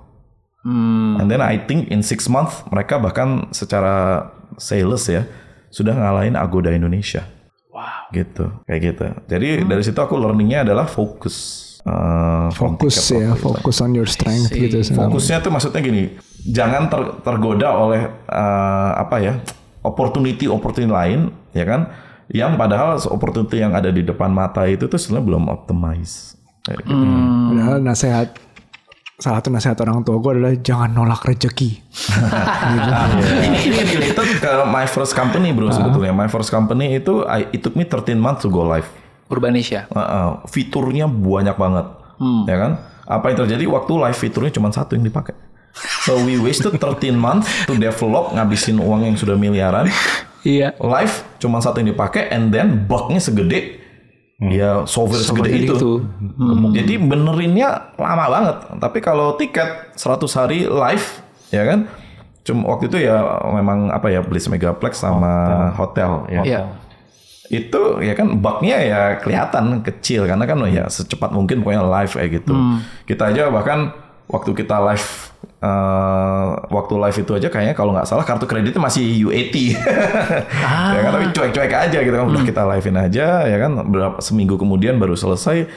[0.62, 1.18] Hmm.
[1.18, 5.26] and then I think in six months mereka bahkan secara sales ya
[5.68, 7.26] sudah ngalahin Agoda Indonesia
[7.74, 8.14] Wow.
[8.14, 13.98] gitu kayak gitu jadi dari situ aku learningnya adalah fokus Uh, Fokus ya, fokus on
[13.98, 14.86] your strength gitu.
[14.86, 15.10] sekarang.
[15.10, 16.14] fokusnya tuh maksudnya gini
[16.46, 19.34] jangan ter- tergoda oleh uh, apa ya
[19.82, 21.90] opportunity opportunity lain ya kan
[22.32, 27.06] yang padahal opportunity yang ada di depan mata itu tuh sebenarnya belum optimize Kayak gitu.
[27.52, 28.28] Padahal nasihat
[29.22, 31.70] salah satu nasihat orang tua gue adalah jangan nolak rezeki.
[33.26, 36.14] ini, ini related ke my first company bro sebetulnya.
[36.14, 38.86] My first company itu I, it took me 13 months to go live.
[39.30, 39.90] Urbanesia.
[39.90, 41.86] Uh, uh, fiturnya banyak banget,
[42.46, 42.72] ya kan?
[43.10, 45.34] Apa yang terjadi waktu live fiturnya cuma satu yang dipakai.
[46.04, 49.88] So we wasted 13 months to develop, ngabisin uang yang sudah miliaran.
[50.42, 50.74] Iya.
[50.76, 53.78] Live cuma satu yang dipakai, and then bugnya segede,
[54.42, 55.76] ya software segede Segede itu.
[55.78, 55.92] itu.
[56.74, 58.58] Jadi benerinnya lama banget.
[58.82, 61.06] Tapi kalau tiket 100 hari live,
[61.50, 61.80] ya kan?
[62.42, 63.22] Cuma waktu itu ya
[63.54, 65.30] memang apa ya Bliss Megaplex sama
[65.78, 66.62] hotel, ya Iya.
[67.52, 72.30] itu ya kan bugnya ya kelihatan kecil karena kan ya secepat mungkin pokoknya live kayak
[72.42, 72.54] gitu.
[73.06, 73.92] Kita aja bahkan
[74.32, 75.08] waktu kita live
[75.62, 79.56] eh, waktu live itu aja kayaknya kalau nggak salah kartu kreditnya masih UAT.
[80.96, 84.56] ya kan tapi cuek-cuek aja gitu kan udah kita livein aja ya kan berapa seminggu
[84.56, 85.68] kemudian baru selesai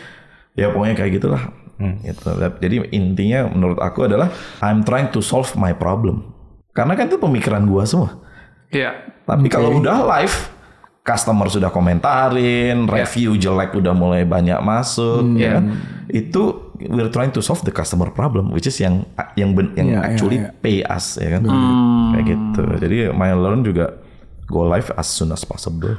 [0.54, 1.42] ya pokoknya kayak gitulah.
[1.74, 2.30] Gitu.
[2.38, 4.30] Jadi intinya menurut aku adalah
[4.62, 6.30] I'm trying to solve my problem.
[6.74, 8.22] Karena kan itu pemikiran gua semua.
[8.70, 9.14] Iya.
[9.26, 10.36] Tapi kalau udah live,
[11.06, 15.64] customer sudah komentarin, review jelek udah mulai banyak masuk, ya kan?
[16.10, 19.96] Itu we're trying to solve the customer problem, which is yang yang ben- yang Iya,
[19.96, 20.50] iya, actually iya.
[20.56, 21.42] pay us, ya kan?
[22.10, 22.62] Kayak gitu.
[22.78, 23.98] Jadi my learn juga
[24.46, 25.94] go live as soon as possible.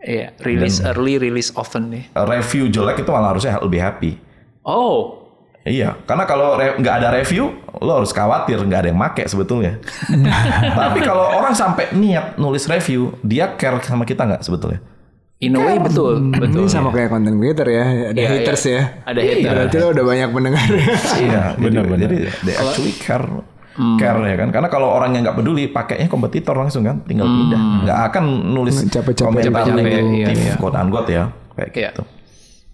[0.00, 0.32] Iya.
[0.40, 2.08] Release early, release often nih.
[2.14, 4.16] Review jelek itu malah harusnya lebih happy.
[4.62, 5.16] Oh.
[5.60, 7.52] Iya, karena kalau re- nggak ada review,
[7.84, 9.76] lo harus khawatir nggak ada yang make sebetulnya.
[10.80, 14.80] Tapi kalau orang sampai niat nulis review, dia care sama kita nggak sebetulnya?
[15.40, 16.68] In a way betul, betul.
[16.68, 18.76] Ini sama kayak content creator ya, ada Iya, haters iya.
[18.76, 18.82] ya.
[19.08, 19.48] Ada hater.
[19.56, 20.66] Berarti lo udah banyak mendengar.
[21.16, 22.00] Iya, benar-benar.
[22.04, 23.24] Jadi they actually care,
[23.96, 24.48] care ya kan?
[24.52, 28.84] Karena kalau orang yang nggak peduli, pakainya kompetitor langsung kan, tinggal pindah, nggak akan nulis
[28.84, 29.48] Capek-capek.
[29.48, 30.54] komentar negatif, iya, iya.
[30.60, 31.90] quote unquote ya, kayak Iya.
[31.96, 32.02] gitu.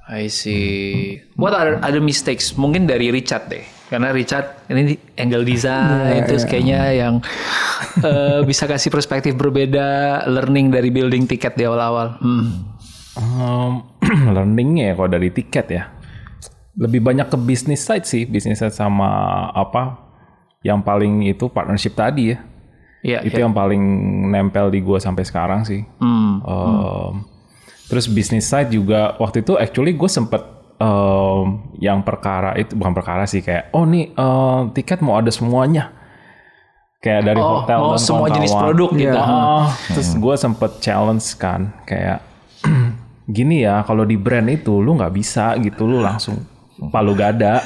[0.06, 1.18] I see.
[1.34, 2.54] What are other mistakes?
[2.54, 3.62] Mungkin dari Richard deh.
[3.86, 7.14] Karena Richard ini angle design terus kayaknya yang
[8.02, 12.18] eh, bisa kasih perspektif berbeda, learning dari building tiket di awal-awal.
[12.18, 12.46] Hmm.
[13.16, 13.72] Um,
[14.36, 15.96] learningnya ya kalau dari tiket ya
[16.76, 19.08] lebih banyak ke bisnis side sih bisnis side sama
[19.56, 19.96] apa
[20.60, 22.38] yang paling itu partnership tadi ya
[23.06, 23.80] Iya, itu yang paling
[24.34, 26.42] nempel di gua sampai sekarang sih Hmm.
[26.44, 27.14] Um,
[27.86, 30.42] terus bisnis side juga waktu itu actually gue sempet
[30.80, 35.92] um, yang perkara itu bukan perkara sih kayak oh nih uh, tiket mau ada semuanya.
[36.96, 39.18] Kayak dari Oh, hotel mau dan semua jenis produk gitu.
[39.20, 42.24] Oh, terus gue sempet challenge kan kayak
[43.36, 46.40] gini ya kalau di brand itu lu nggak bisa gitu lu langsung
[46.90, 47.62] palu gada.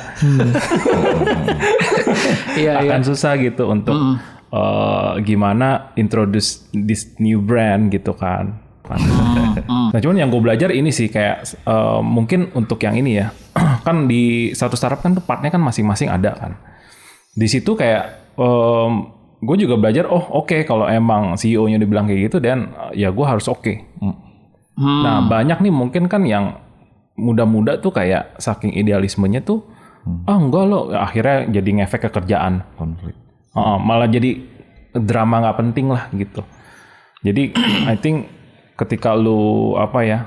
[2.54, 2.84] Iya, iya.
[2.84, 3.96] akan susah gitu untuk
[4.52, 8.60] uh, gimana introduce this new brand gitu kan.
[9.66, 13.32] Nah cuman yang gue belajar ini sih kayak uh, mungkin untuk yang ini ya
[13.86, 16.52] kan di satu startup kan tuh partnya kan masing-masing ada kan.
[17.34, 22.38] Di situ kayak um, gue juga belajar oh oke kalau emang CEO-nya dibilang kayak gitu
[22.42, 23.74] dan uh, ya gue harus oke.
[24.80, 26.56] Nah banyak nih mungkin kan yang
[27.20, 29.60] muda-muda tuh kayak saking idealismenya tuh
[30.24, 33.12] ah enggak loh akhirnya jadi ngefek ke kerjaan Konflik.
[33.52, 34.40] Heeh, malah jadi
[34.96, 36.40] drama nggak penting lah gitu.
[37.20, 37.52] Jadi
[37.92, 38.30] I think
[38.80, 40.18] ketika lu apa ya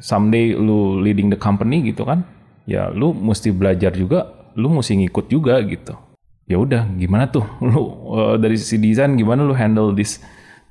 [0.00, 2.24] someday lu leading the company gitu kan,
[2.64, 5.92] ya lu mesti belajar juga, lu mesti ngikut juga gitu.
[6.48, 7.82] Ya udah, gimana tuh lu
[8.16, 10.18] eh, dari sisi desain gimana lu handle this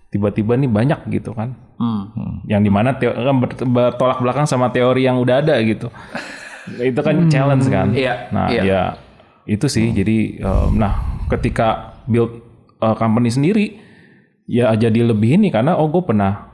[0.09, 1.53] tiba-tiba nih banyak gitu kan.
[1.77, 2.41] Hmm.
[2.49, 5.87] Yang di mana kan ber- bertolak belakang sama teori yang udah ada gitu.
[6.81, 7.93] Itu kan challenge kan.
[7.93, 8.61] Iya, Nah, iya.
[8.65, 8.81] ya
[9.49, 9.89] itu sih.
[9.89, 12.41] Jadi um, nah ketika build
[12.77, 13.65] uh, company sendiri
[14.45, 16.48] ya jadi lebih ini karena oh gue pernah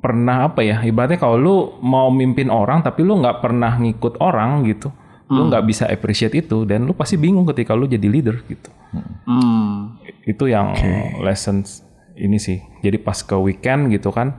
[0.00, 4.64] pernah apa ya ibaratnya kalau lu mau mimpin orang tapi lu nggak pernah ngikut orang
[4.64, 4.88] gitu
[5.32, 8.68] lu nggak bisa appreciate itu dan lu pasti bingung ketika lu jadi leader gitu.
[9.26, 9.98] Hmm.
[10.24, 10.76] itu yang
[11.24, 11.82] lessons
[12.14, 12.62] ini sih.
[12.84, 14.38] Jadi pas ke weekend gitu kan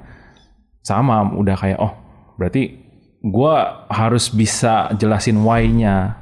[0.86, 1.94] sama udah kayak oh
[2.38, 2.86] berarti
[3.26, 6.16] gua harus bisa jelasin why-nya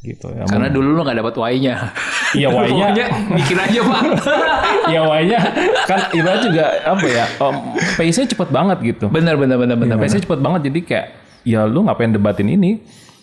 [0.00, 1.92] gitu ya Karena dulu lu nggak dapat Y-nya.
[2.32, 3.06] Iya, Y-nya.
[3.36, 4.00] Mikir aja pak.
[4.94, 5.38] ya why-nya
[5.86, 7.54] kan ibarat juga apa ya um,
[7.98, 9.96] pace-nya cepet banget gitu bener bener bener bener.
[9.96, 10.02] bener.
[10.02, 11.06] pace-nya cepet banget jadi kayak
[11.46, 12.80] ya lu ngapain debatin ini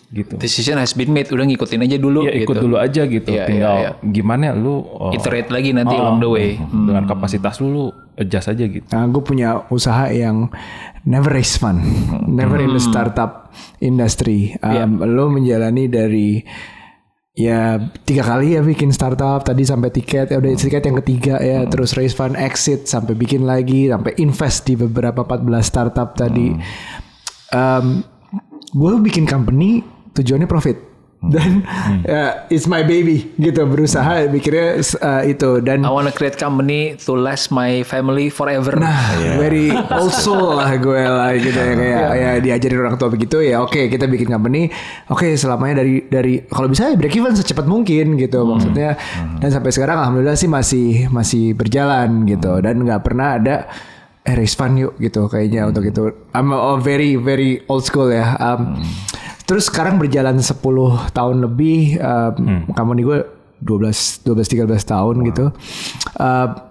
[0.08, 1.28] gitu Decision has been made.
[1.28, 2.24] Udah ngikutin aja dulu.
[2.24, 2.64] ya ikut gitu.
[2.64, 6.30] dulu aja gitu Iya, tinggal iya, gimana lu uh, Iterate lagi nanti uh, along the
[6.30, 6.48] way.
[6.56, 6.88] Hmm.
[6.88, 7.84] dengan kapasitas lu lu
[8.16, 10.48] adjust aja gitu Nah, gue punya usaha yang
[11.04, 11.84] never raise fund,
[12.24, 13.52] never in the startup
[13.84, 14.56] industry.
[14.64, 16.40] Um, Lo menjalani dari
[17.38, 21.62] ya tiga kali ya bikin startup tadi sampai tiket ya udah tiket yang ketiga ya
[21.70, 26.50] terus raise fund exit sampai bikin lagi sampai invest di beberapa 14 startup tadi.
[27.54, 28.02] Um,
[28.74, 29.80] gue bikin company
[30.14, 31.66] tujuannya profit dan
[32.06, 37.18] ya, it's my baby gitu berusaha mikirnya uh, itu dan I wanna create company to
[37.18, 38.78] last my family forever.
[38.78, 43.42] Nah, very old soul lah gue lah gitu ya kayak ya diajarin orang tua begitu
[43.42, 43.58] ya.
[43.58, 44.70] Oke, kita bikin company.
[45.10, 48.94] Oke, selamanya dari dari kalau bisa ya break even secepat mungkin gitu maksudnya.
[49.42, 53.66] Dan sampai sekarang alhamdulillah sih masih masih berjalan gitu dan nggak pernah ada
[54.22, 56.14] eh raise fund yuk gitu kayaknya untuk itu.
[56.30, 58.38] I'm a, a very very old school ya.
[58.38, 58.78] Um,
[59.48, 60.60] Terus sekarang berjalan 10
[61.16, 63.18] tahun lebih um, company gue
[63.64, 65.56] 12 12 13 tahun gitu.
[66.20, 66.68] Uh,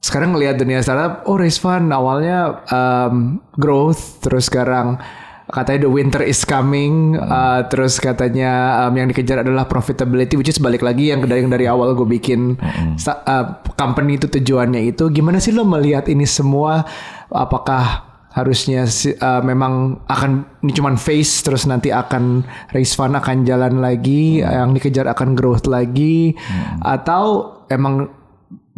[0.00, 5.00] sekarang ngelihat dunia startup, oh raise fund awalnya um, growth, terus sekarang
[5.48, 10.60] katanya the winter is coming, uh, terus katanya um, yang dikejar adalah profitability, which is
[10.60, 12.56] balik lagi yang dari yang dari awal gue bikin
[12.96, 15.08] sta- uh, company itu tujuannya itu.
[15.08, 16.84] Gimana sih lo melihat ini semua?
[17.28, 23.82] Apakah harusnya uh, memang akan ini cuman face terus nanti akan raise fund akan jalan
[23.82, 26.38] lagi, yang dikejar akan growth lagi,
[26.82, 28.06] atau emang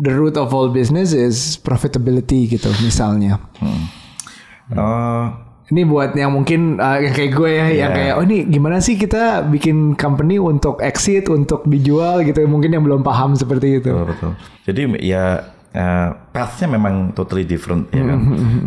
[0.01, 3.37] the root of all business is profitability gitu misalnya.
[4.73, 5.27] Eh,
[5.73, 8.93] Ini buat yang mungkin uh, yang kayak gue ya, yang kayak oh ini gimana sih
[8.93, 12.45] kita bikin company untuk exit, untuk dijual gitu.
[12.45, 13.89] Mungkin yang belum paham seperti itu.
[13.89, 14.33] Betul, betul.
[14.69, 15.41] Jadi ya
[15.73, 18.19] eh, path-nya memang totally different ya kan.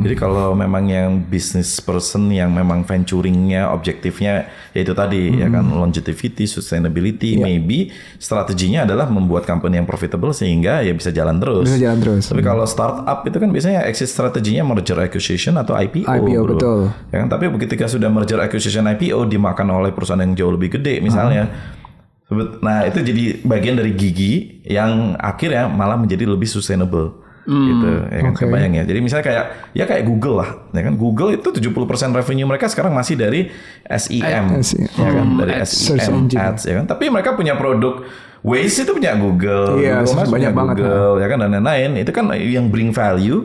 [0.05, 6.45] Jadi kalau memang yang business person yang memang venturingnya objektifnya yaitu tadi ya kan longevity,
[6.45, 11.65] sustainability, maybe strateginya adalah membuat company yang profitable sehingga ya bisa jalan terus.
[11.69, 12.23] Bisa jalan terus.
[12.29, 16.05] Tapi kalau startup itu kan biasanya exit strateginya merger acquisition atau IPO.
[16.05, 16.53] IPO, bro.
[16.57, 16.79] betul.
[17.09, 21.01] Ya kan, tapi ketika sudah merger acquisition IPO dimakan oleh perusahaan yang jauh lebih gede
[21.01, 21.49] misalnya.
[21.49, 21.74] Sebut-
[22.33, 27.21] Nah, itu jadi bagian dari gigi yang akhirnya malah menjadi lebih sustainable.
[27.45, 28.41] gitu ya kan oke.
[28.41, 28.83] kebayang ya.
[28.89, 29.45] Jadi misalnya kayak
[29.77, 31.77] ya kayak Google lah, ya kan Google itu 70%
[32.17, 33.53] revenue mereka sekarang masih dari
[33.85, 34.89] SEM, SEM.
[34.89, 36.41] ya kan dari Search SEM engine.
[36.41, 36.89] ads ya kan.
[36.89, 38.01] Tapi mereka punya produk
[38.45, 41.89] Waze itu punya Google, Iya, Google Maps banyak punya banget, Google, ya kan dan lain-lain.
[42.01, 43.41] Itu kan yang bring value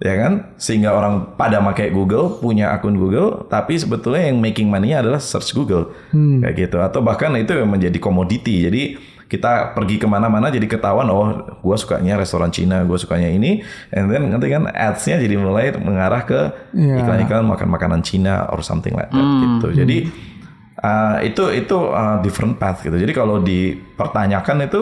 [0.00, 0.32] ya kan?
[0.56, 5.52] Sehingga orang pada pakai Google punya akun Google tapi sebetulnya yang making money adalah search
[5.52, 5.92] Google.
[6.10, 6.40] Hmm.
[6.40, 6.80] kayak gitu.
[6.80, 8.64] Atau bahkan itu yang menjadi komoditi.
[8.64, 8.82] Jadi
[9.30, 11.30] kita pergi ke mana-mana jadi ketahuan oh
[11.62, 13.62] gua sukanya restoran Cina gua sukanya ini.
[13.94, 16.40] And then nanti kan ads-nya jadi mulai mengarah ke
[16.74, 17.06] Iya.
[17.06, 19.70] iklan-iklan makan makanan Cina or something like that gitu.
[19.84, 20.10] Jadi
[20.82, 22.98] uh, itu itu uh, different path gitu.
[22.98, 24.80] Jadi kalau dipertanyakan itu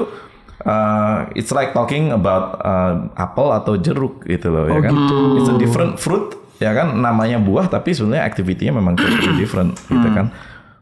[0.64, 4.94] uh, it's like talking about uh, apel atau jeruk gitu loh ya kan?
[5.38, 6.98] it's a different fruit ya kan?
[6.98, 10.30] Namanya buah tapi sebenarnya activity-nya memang totally different gitu kan?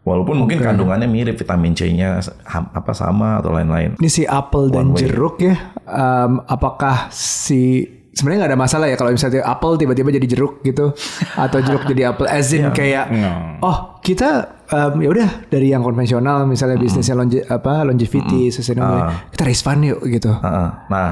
[0.06, 3.98] Walaupun mungkin kandungannya mirip vitamin C-nya apa sama atau lain-lain.
[3.98, 5.02] Ini si apel dan way.
[5.02, 7.82] jeruk ya, um, apakah si
[8.14, 10.96] sebenarnya nggak ada masalah ya kalau misalnya apel tiba-tiba jadi jeruk gitu
[11.36, 13.12] atau jeruk jadi apel as in kayak
[13.60, 19.42] oh kita um, ya udah dari yang konvensional misalnya bisnisnya longe, apa longevity sustainable kita
[19.44, 20.68] raise fund yuk gitu Heeh.
[20.86, 21.08] Nah,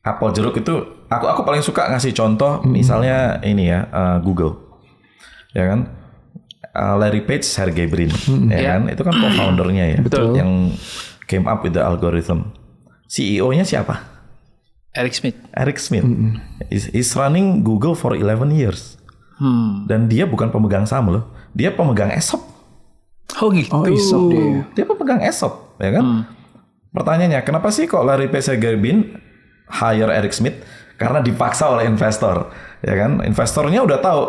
[0.00, 0.74] apel jeruk itu
[1.06, 4.58] aku aku paling suka ngasih contoh misalnya ini ya uh, Google,
[5.52, 5.80] ya kan
[6.72, 8.08] Uh, Larry Page, Sergey Brin,
[8.48, 8.70] ya Ya.
[8.72, 10.32] kan itu kan co-foundernya ya, Betul.
[10.32, 10.72] yang
[11.28, 12.48] came up with the algorithm.
[13.04, 14.00] CEO-nya siapa?
[14.96, 15.36] Eric Smith.
[15.52, 16.00] Eric Smith.
[16.72, 18.96] He's, he's running Google for 11 years.
[19.36, 19.84] Hmm.
[19.84, 21.28] Dan dia bukan pemegang saham loh.
[21.52, 22.52] Dia pemegang ESOP.
[23.40, 23.72] Oh gitu.
[23.72, 24.44] oh isop dia
[24.76, 26.28] Dia pemegang ESOP, ya kan?
[26.92, 29.16] Pertanyaannya, kenapa sih kok Larry Page Sergey Brin
[29.72, 30.60] hire Eric Smith?
[31.00, 32.52] Karena dipaksa oleh investor,
[32.84, 33.24] ya kan?
[33.24, 34.22] Investornya udah tahu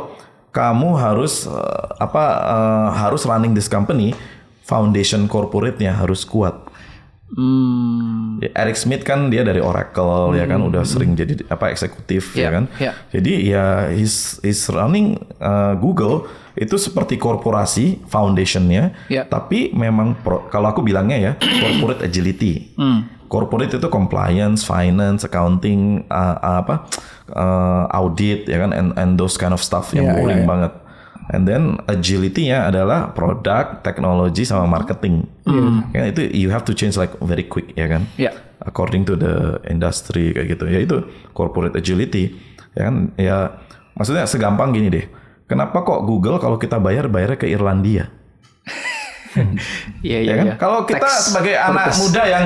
[0.56, 4.16] kamu harus eh, apa eh, harus running this company,
[4.64, 6.56] foundation corporate-nya harus kuat.
[7.34, 8.38] Hmm.
[8.38, 12.42] Ya, Eric Smith kan dia dari Oracle ya kan udah sering jadi apa eksekutif ya
[12.44, 12.64] Ya, kan.
[12.78, 12.92] ya.
[13.10, 19.26] Jadi ya he's, he's running uh, Google itu seperti korporasi foundationnya, Ya.
[19.26, 21.32] tapi memang pro- kalau aku bilangnya ya
[21.64, 22.76] corporate agility.
[22.78, 23.10] Hmm.
[23.26, 26.76] Corporate itu compliance, finance, accounting, uh, uh, apa
[27.34, 30.50] uh, audit ya kan, and, and those kind of stuff yang Ya, boring ya, ya.
[30.54, 30.74] banget.
[31.32, 35.24] And then agility-nya adalah produk, teknologi sama marketing.
[35.96, 38.04] Ya, itu you have to change like very quick ya kan?
[38.20, 38.32] Ya.
[38.64, 40.68] according to the industry kayak gitu.
[40.68, 42.32] Ya itu corporate agility
[42.76, 43.12] ya kan?
[43.16, 43.60] Ya
[43.96, 45.06] maksudnya segampang gini deh.
[45.48, 48.08] Kenapa kok Google kalau kita bayar bayarnya ke Irlandia?
[50.00, 50.34] Iya iya.
[50.40, 50.46] kan?
[50.56, 52.00] kalau kita Tax sebagai anak purpose.
[52.00, 52.46] muda yang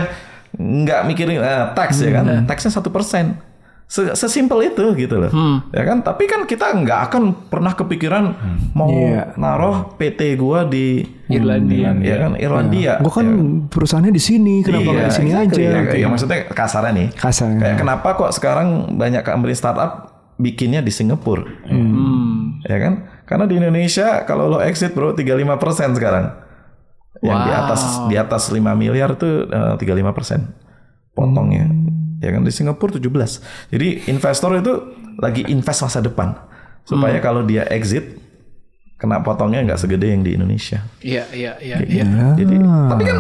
[0.58, 2.26] nggak mikirin eh, tax ya kan?
[2.50, 3.38] Taxnya satu persen.
[3.38, 3.57] Se-
[3.88, 5.32] sesimpel itu gitu loh
[5.72, 8.36] ya kan tapi kan kita nggak akan pernah kepikiran
[8.76, 9.32] mau Iya.
[9.36, 11.96] naruh PT gua di Irlandia.
[11.98, 13.28] ya kan Irlandia gue kan
[13.68, 15.48] perusahaannya di sini kenapa nggak di sini exactly.
[15.56, 15.96] aja Ya, gitu.
[15.98, 17.08] ya, maksudnya kasarnya nih.
[17.14, 17.48] Kasar.
[17.54, 19.92] Kayak kenapa kok sekarang banyak company startup
[20.36, 21.44] bikinnya di Singapura?
[21.66, 22.60] Hmm.
[22.64, 22.94] Ya kan?
[23.24, 25.48] Karena di Indonesia kalau lo exit bro 35%
[25.96, 26.32] sekarang.
[27.20, 30.40] Yang di atas di atas 5 miliar tuh eh, 35 persen
[31.12, 31.68] potongnya.
[32.18, 33.74] Ya kan di Singapura 17.
[33.74, 34.74] Jadi investor itu
[35.18, 36.34] lagi invest masa depan
[36.88, 38.18] supaya kalau dia exit
[38.98, 40.82] kena potongnya nggak segede yang di Indonesia.
[41.04, 42.04] Iya, iya, iya, iya.
[42.06, 42.18] gitu.
[42.42, 43.20] Jadi tapi kan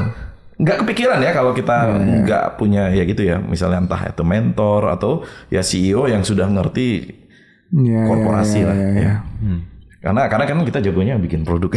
[0.57, 1.77] nggak kepikiran ya kalau kita
[2.25, 5.21] nggak punya ya gitu ya misalnya entah itu mentor atau
[5.53, 7.13] ya CEO yang sudah ngerti
[7.67, 8.95] Iya, iya, korporasi iya, lah iya, ya.
[8.95, 9.15] iya.
[10.07, 11.71] Karena karena kan kita jagonya bikin produk.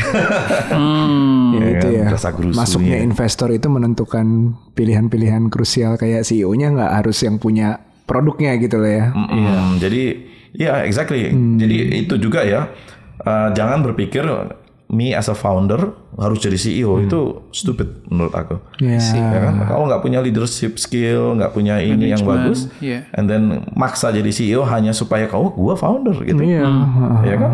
[0.71, 1.19] Hmm.
[1.51, 2.07] Ya, Ya itu kan, ya.
[2.15, 2.29] rasa.
[2.55, 8.87] Masuknya investor itu menentukan pilihan-pilihan krusial kayak CEO-nya nggak harus yang punya produknya gitu loh
[8.87, 9.11] ya.
[9.11, 9.83] Mm-mm.
[9.83, 10.03] Jadi
[10.55, 11.27] ya exactly.
[11.35, 12.71] Jadi itu juga ya.
[13.21, 14.23] eh, jangan berpikir
[14.91, 17.21] me as a founder harus jadi CEO itu
[17.55, 18.59] stupid menurut aku.
[18.83, 18.99] Iya.
[19.15, 19.55] Ya kan?
[19.67, 23.07] Kalau nggak punya leadership skill, nggak punya ini yang Management, bagus, iya.
[23.15, 26.43] and then maksa jadi CEO hanya supaya kau gua founder gitu.
[26.43, 26.67] Iya.
[27.23, 27.53] Ya kan?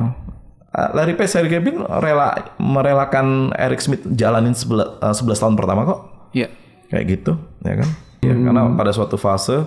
[0.76, 5.88] Uh, Larry Page, Sergey Brin rela merelakan Eric Smith jalanin sebela- uh, 11 tahun pertama
[5.88, 6.00] kok
[6.36, 6.52] Iya.
[6.86, 7.32] kayak gitu,
[7.64, 7.88] ya kan?
[8.20, 9.64] Ya, karena pada suatu fase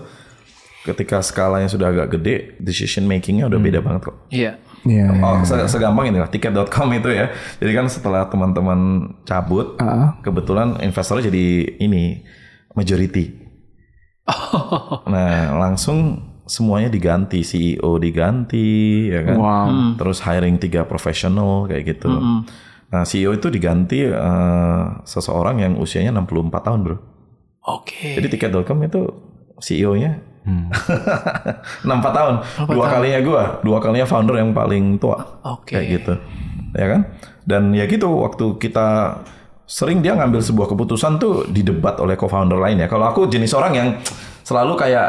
[0.86, 4.18] ketika skalanya sudah agak gede, decision makingnya udah beda banget kok.
[4.30, 4.62] Iya.
[4.86, 5.10] Iya.
[5.18, 7.34] Oh, se- segampang ini lah tiket.com itu ya.
[7.58, 8.80] Jadi kan setelah teman-teman
[9.26, 9.82] cabut,
[10.22, 11.46] kebetulan investornya jadi
[11.82, 12.22] ini
[12.78, 13.34] majority.
[15.10, 19.38] Nah, langsung semuanya diganti, CEO diganti, ya kan.
[19.38, 19.68] Wow.
[20.02, 22.10] Terus hiring tiga profesional kayak gitu.
[22.90, 26.98] Nah, CEO itu diganti eh, seseorang yang usianya 64 tahun, Bro.
[27.70, 28.18] Oke.
[28.18, 29.02] Jadi tiket.com itu
[29.62, 30.26] CEO-nya
[31.86, 31.86] 64
[32.18, 32.36] tahun.
[32.66, 35.22] Dua kalinya gua, dua kalinya founder yang paling tua.
[35.46, 35.78] Oke.
[35.78, 36.14] Kayak gitu.
[36.74, 37.02] Ya kan?
[37.46, 39.22] Dan ya gitu waktu kita
[39.70, 42.90] sering dia ngambil sebuah keputusan tuh didebat oleh co-founder lain ya.
[42.90, 43.90] Kalau aku jenis orang yang
[44.50, 45.08] selalu kayak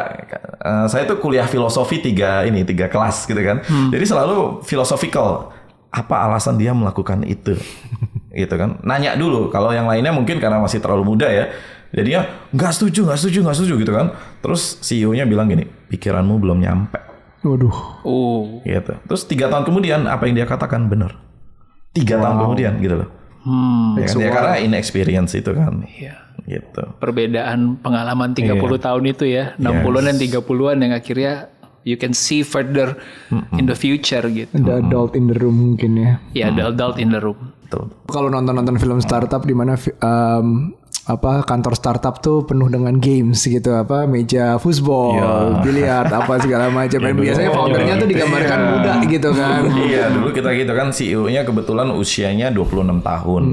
[0.60, 3.64] eh, saya tuh kuliah filosofi tiga ini tiga kelas gitu kan.
[3.88, 5.56] Jadi selalu philosophical.
[5.90, 7.56] Apa alasan dia melakukan itu?
[8.44, 8.78] gitu kan.
[8.84, 9.48] Nanya dulu.
[9.48, 11.48] Kalau yang lainnya mungkin karena masih terlalu muda ya.
[11.90, 12.22] Jadinya
[12.54, 14.06] nggak setuju, nggak setuju, nggak setuju gitu kan.
[14.44, 18.04] Terus CEO-nya bilang gini, pikiranmu belum nyampe Waduh.
[18.04, 18.60] Oh.
[18.62, 18.92] gitu.
[19.08, 21.16] Terus tiga tahun kemudian apa yang dia katakan benar.
[21.96, 23.08] Tiga tahun kemudian gitu loh.
[23.40, 23.96] Hmm.
[23.96, 24.20] Ya, kan?
[24.20, 25.80] Ya, karena inexperience itu kan.
[25.88, 26.29] Iya.
[26.46, 26.82] Gitu.
[26.98, 31.32] Perbedaan pengalaman 30 tahun itu ya, 60-an dan 30-an yang akhirnya
[31.86, 32.96] you can see further
[33.56, 34.52] in the future gitu.
[34.52, 36.12] The adult in the room mungkin ya.
[36.36, 37.54] Ya, the adult in the room.
[37.64, 37.94] Betul.
[38.10, 40.74] Kalau nonton-nonton film startup di mana em,
[41.08, 45.16] apa kantor startup tuh penuh dengan games gitu apa meja football,
[45.64, 47.00] biliar apa segala macam.
[47.00, 49.62] Dan biasanya foundernya tuh digambarkan muda gitu kan.
[49.90, 53.44] Iya, dulu kita gitu kan CEO-nya kebetulan usianya 26 tahun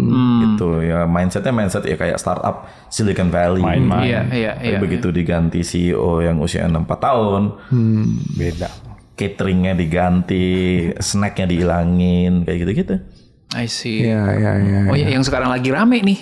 [0.43, 1.07] gitu ya.
[1.07, 3.63] Mindsetnya mindset ya kayak startup Silicon Valley.
[3.63, 4.05] Main-main.
[4.05, 4.79] Iya, iya, Tapi iya.
[4.83, 7.41] begitu diganti CEO yang usia 64 tahun,
[8.35, 8.69] Beda.
[9.17, 10.45] cateringnya diganti,
[11.01, 12.95] snacknya dihilangin, kayak gitu-gitu.
[13.55, 14.03] I see.
[14.03, 14.79] Iya iya iya.
[14.91, 16.19] Oh ya, yang sekarang lagi rame nih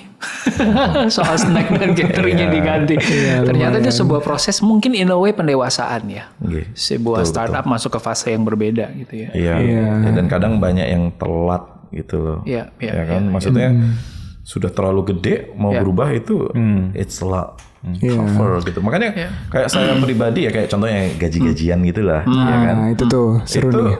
[1.16, 3.02] soal snack dan cateringnya diganti.
[3.42, 6.30] Ternyata itu sebuah proses mungkin in a way pendewasaan ya.
[6.38, 6.70] Oke.
[6.72, 9.30] Sebuah startup masuk ke fase yang berbeda gitu ya.
[9.34, 9.54] Iya.
[9.58, 12.40] Ya, dan kadang banyak yang telat gitu loh.
[12.46, 13.74] Iya, iya, ya kan, maksudnya
[14.46, 15.82] sudah terlalu gede mau Iya.
[15.82, 16.54] berubah itu
[16.94, 18.22] it's a lot Iya.
[18.22, 18.86] cover gitu.
[18.86, 19.10] Makanya
[19.50, 22.76] kayak saya pribadi ya kayak contohnya gaji-gajian gitu lah, ya kan.
[22.86, 23.98] Nah, itu tuh seru itu nih.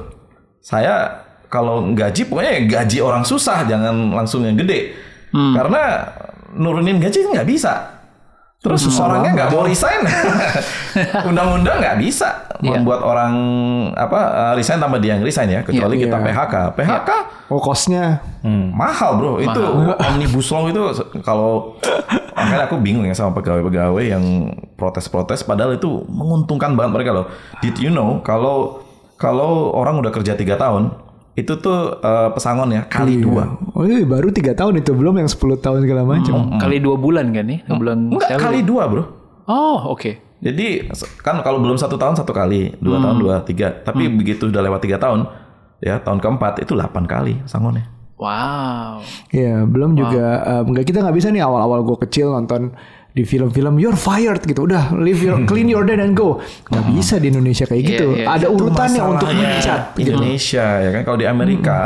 [0.62, 4.96] saya kalau gaji pokoknya ya gaji orang susah jangan langsung yang gede.
[5.32, 6.08] Karena
[6.56, 7.96] nurunin gaji nggak bisa.
[8.66, 10.02] Terus orangnya nggak mau resign.
[11.30, 13.34] Undang-undang nggak bisa membuat orang
[13.94, 16.56] apa uh, resign tanpa dia yang resign ya, kecuali kita PHK.
[16.74, 17.10] PHK
[17.54, 18.26] Oh kosnya.
[18.74, 19.62] mahal bro, itu
[20.02, 20.82] omnibus law itu
[21.22, 21.78] kalau
[22.34, 27.26] makanya aku bingung ya sama pegawai-pegawai yang protes-protes, padahal itu menguntungkan banget mereka loh.
[27.62, 28.82] Did you know kalau
[29.22, 30.90] kalau orang udah kerja tiga tahun
[31.36, 33.60] itu tuh eh, pesangon ya kali dua.
[33.76, 36.56] Oh iya baru tiga tahun itu belum yang 10 tahun segala macam.
[36.56, 37.60] Kali dua bulan kan nih?
[37.68, 39.04] Bulan Enggak kali dua bro.
[39.46, 40.40] Oh, oke.
[40.42, 40.90] Jadi
[41.22, 43.72] kan kalau belum satu tahun satu kali, dua tahun dua tiga.
[43.72, 45.28] Tapi begitu udah lewat tiga tahun,
[45.84, 47.86] ya tahun keempat itu 8 kali pesangonnya.
[48.16, 49.04] Wow.
[49.28, 52.72] Iya, belum juga em, nggak kita nggak bisa nih awal-awal gue kecil nonton
[53.16, 54.68] di film-film you're fired gitu.
[54.68, 56.44] Udah live your clean your day and go.
[56.68, 58.08] Nggak bisa di Indonesia kayak Iya, gitu.
[58.12, 58.26] iya.
[58.28, 60.12] Ada urutannya untuk Masalahnya mencat gitu.
[60.12, 61.78] Indonesia ya kan kalau di Amerika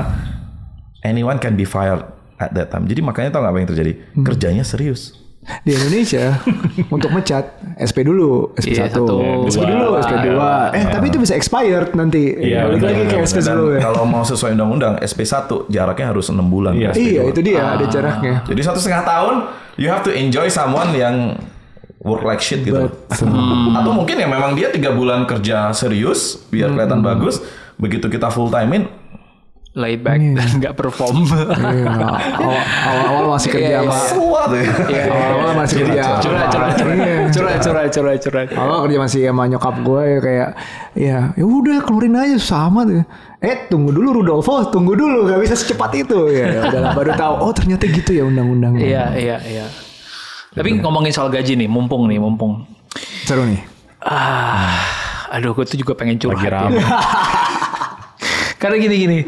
[1.06, 2.02] anyone can be fired
[2.42, 2.90] at that time.
[2.90, 3.92] Jadi makanya tau nggak apa yang terjadi?
[4.26, 5.14] Kerjanya serius.
[5.40, 6.36] Di Indonesia
[6.96, 9.06] untuk mencat SP dulu, SP1, Iya, satu,
[9.48, 9.72] SP dua.
[9.72, 10.28] dulu, SP2.
[10.76, 12.36] Eh, tapi itu bisa expired nanti.
[12.36, 13.80] Iya, Balik lagi ke SP sebelumnya.
[13.82, 16.76] kalau mau sesuai undang-undang SP1 jaraknya harus enam bulan.
[16.76, 16.92] Iya.
[16.92, 17.02] SP2.
[17.02, 18.36] Iya, itu dia ada jaraknya.
[18.46, 19.36] Jadi satu setengah tahun
[19.76, 21.40] you have to enjoy someone yang
[22.00, 22.92] work like shit gitu.
[23.80, 27.40] Atau mungkin ya memang dia tiga bulan kerja serius biar kelihatan bagus.
[27.80, 28.84] Begitu kita full time in
[29.80, 31.24] laid back dan nggak perform.
[31.24, 31.88] Iya,
[32.44, 34.04] awal- awal-awal masih kerja Iya, sama iya.
[34.06, 34.60] Semua tuh.
[34.60, 37.16] Iya, awal-awal masih kerja curhat, curhat, curhat, Iya.
[37.32, 37.60] curhat,
[37.90, 38.48] curhat, curhat.
[38.52, 40.50] Awal kerja masih sama nyokap gue ya kayak
[40.94, 43.08] ya ya udah keluarin aja sama tuh.
[43.40, 46.68] Eh tunggu dulu Rudolfo, tunggu dulu nggak bisa secepat itu ya.
[46.68, 48.84] Udah baru tahu oh ternyata gitu ya undang-undangnya.
[48.84, 49.66] Iya, iya, iya.
[50.50, 52.68] Tapi ngomongin soal gaji nih, mumpung nih, mumpung.
[53.24, 53.62] Seru nih.
[54.02, 54.76] Ah,
[55.30, 56.42] aduh, gue tuh juga pengen curhat.
[56.42, 56.84] Lagi ya.
[58.60, 59.24] Karena gini-gini,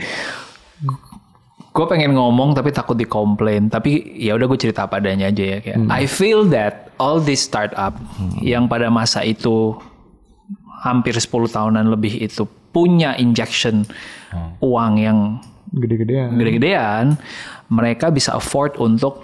[1.72, 3.72] gue pengen ngomong tapi takut dikomplain.
[3.72, 5.58] Tapi ya udah gue cerita apa adanya aja ya.
[5.64, 7.96] Kayak I feel that all this startup
[8.44, 9.80] yang pada masa itu
[10.82, 13.86] hampir 10 tahunan lebih itu punya injection
[14.60, 15.18] uang yang
[15.72, 16.36] Gede-gedean.
[16.36, 17.06] gede-gedean,
[17.72, 19.24] mereka bisa afford untuk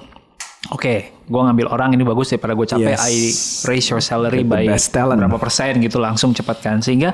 [0.71, 0.95] oke,
[1.27, 3.03] gue ngambil orang ini bagus daripada gue capek, Yes.
[3.03, 3.15] I
[3.67, 7.11] raise your salary by berapa persen gitu langsung cepat kan, sehingga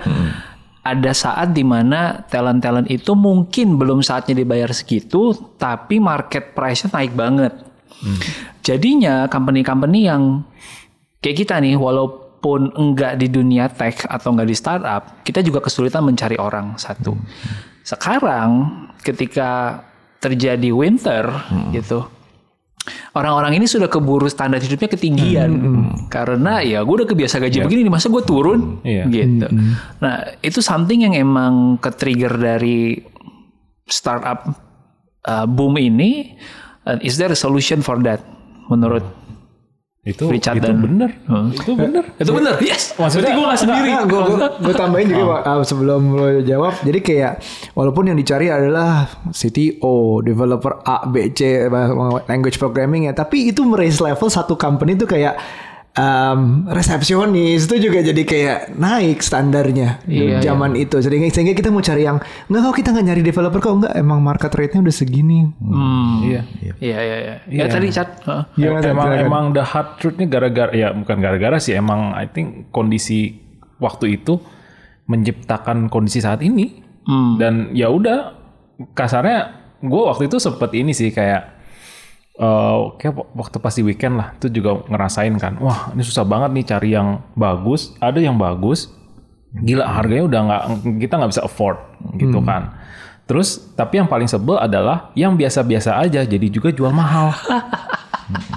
[0.84, 7.16] ada saat di mana talent-talent itu mungkin belum saatnya dibayar segitu, tapi market price-nya naik
[7.16, 7.56] banget.
[8.68, 10.44] Jadinya company-company yang
[11.24, 16.04] kayak kita nih, walaupun enggak di dunia tech atau enggak di startup, kita juga kesulitan
[16.04, 17.16] mencari orang satu.
[17.88, 19.80] Sekarang ketika
[20.20, 21.32] terjadi winter
[21.72, 22.04] gitu,
[23.16, 25.52] orang-orang ini sudah keburu standar hidupnya ketinggian
[26.08, 29.08] karena ya gue udah kebiasa gaji begini nih masa gue turun Iya.
[29.08, 29.48] gitu.
[30.04, 33.00] Nah itu something yang emang ke trigger dari
[33.88, 34.48] startup
[35.24, 36.36] uh, boom ini.
[36.84, 38.20] And is there a solution for that
[38.68, 39.08] menurut
[40.04, 41.10] Itu Richard itu dan- bener.
[41.24, 41.48] Hmm.
[41.50, 42.04] Itu bener.
[42.14, 42.60] itu benar?
[42.60, 42.92] Yes.
[42.94, 43.90] Maksudnya- Berarti gue gak sendiri.
[44.04, 44.22] gue
[44.60, 46.74] gue tambahin juga Pak, uh, sebelum lo jawab.
[46.84, 47.34] Jadi kayak
[47.72, 51.92] walaupun yang dicari adalah CTO, developer A, B, C, uh,
[52.26, 55.40] language programming ya, tapi itu meraise level satu company itu kayak
[55.94, 60.98] um, resepsionis itu juga jadi kayak naik standarnya di Iya, zaman itu.
[60.98, 64.20] Sehingga, sehingga kita mau cari yang nggak kok kita nggak nyari developer kok enggak emang
[64.20, 65.50] market rate-nya udah segini.
[65.56, 66.22] Hmm.
[66.24, 66.42] Iya.
[66.78, 67.36] Iya iya iya.
[67.48, 68.22] Ya tadi chat.
[68.22, 68.44] Heeh.
[68.56, 68.92] Gimana, Tat?
[68.92, 69.26] emang Silakan.
[69.26, 73.38] emang the hard truth-nya gara-gara ya bukan gara-gara sih emang I think kondisi
[73.78, 74.38] waktu itu
[75.04, 77.36] menciptakan kondisi saat ini Hmm.
[77.36, 78.32] dan ya udah
[78.92, 81.52] kasarnya gue waktu itu sempet ini sih kayak
[82.34, 86.50] eh kayak waktu pas di weekend lah tuh juga ngerasain kan wah ini susah banget
[86.50, 88.90] nih cari yang bagus ada yang bagus
[89.54, 90.64] gila harganya udah nggak
[90.98, 91.78] kita nggak bisa afford
[92.18, 92.74] gitu kan
[93.30, 97.30] terus tapi yang paling sebel adalah yang biasa-biasa aja jadi juga jual mahal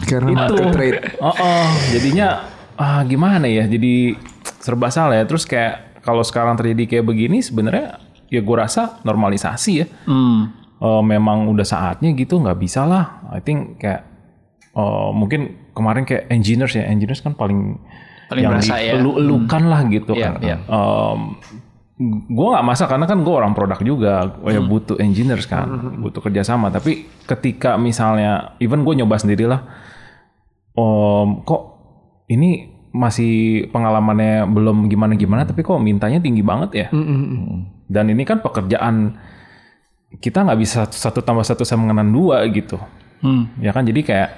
[0.07, 1.01] Karena market rate.
[1.19, 2.47] Oh, oh, jadinya
[2.79, 3.67] ah gimana ya?
[3.67, 4.15] Jadi
[4.63, 5.25] serba salah ya.
[5.27, 7.99] Terus kayak kalau sekarang terjadi kayak begini sebenarnya
[8.31, 9.87] ya gue rasa normalisasi ya.
[10.07, 10.55] Hmm.
[10.77, 13.25] Eh, memang udah saatnya gitu nggak bisa lah.
[13.33, 14.05] I think kayak
[14.73, 16.85] eh, mungkin kemarin kayak engineers ya.
[16.85, 17.81] Engineers kan paling
[18.29, 18.99] Paling yang berasa ya.
[18.99, 20.43] dielu-elukan lah gitu Iya, kan.
[20.43, 20.57] iya.
[22.29, 25.65] gue nggak masak karena kan gue orang produk juga, gue ya butuh engineers kan,
[25.97, 26.69] butuh kerjasama.
[26.69, 29.65] Tapi ketika misalnya, even gue nyoba sendirilah,
[30.77, 31.63] om kok
[32.29, 33.33] ini masih
[33.73, 36.87] pengalamannya belum gimana-gimana, tapi kok mintanya tinggi banget ya.
[37.87, 39.17] Dan ini kan pekerjaan
[40.17, 42.77] kita nggak bisa satu tambah satu sama dengan dua gitu,
[43.21, 43.49] Hmm.
[43.59, 43.83] ya kan?
[43.83, 44.31] Jadi kayak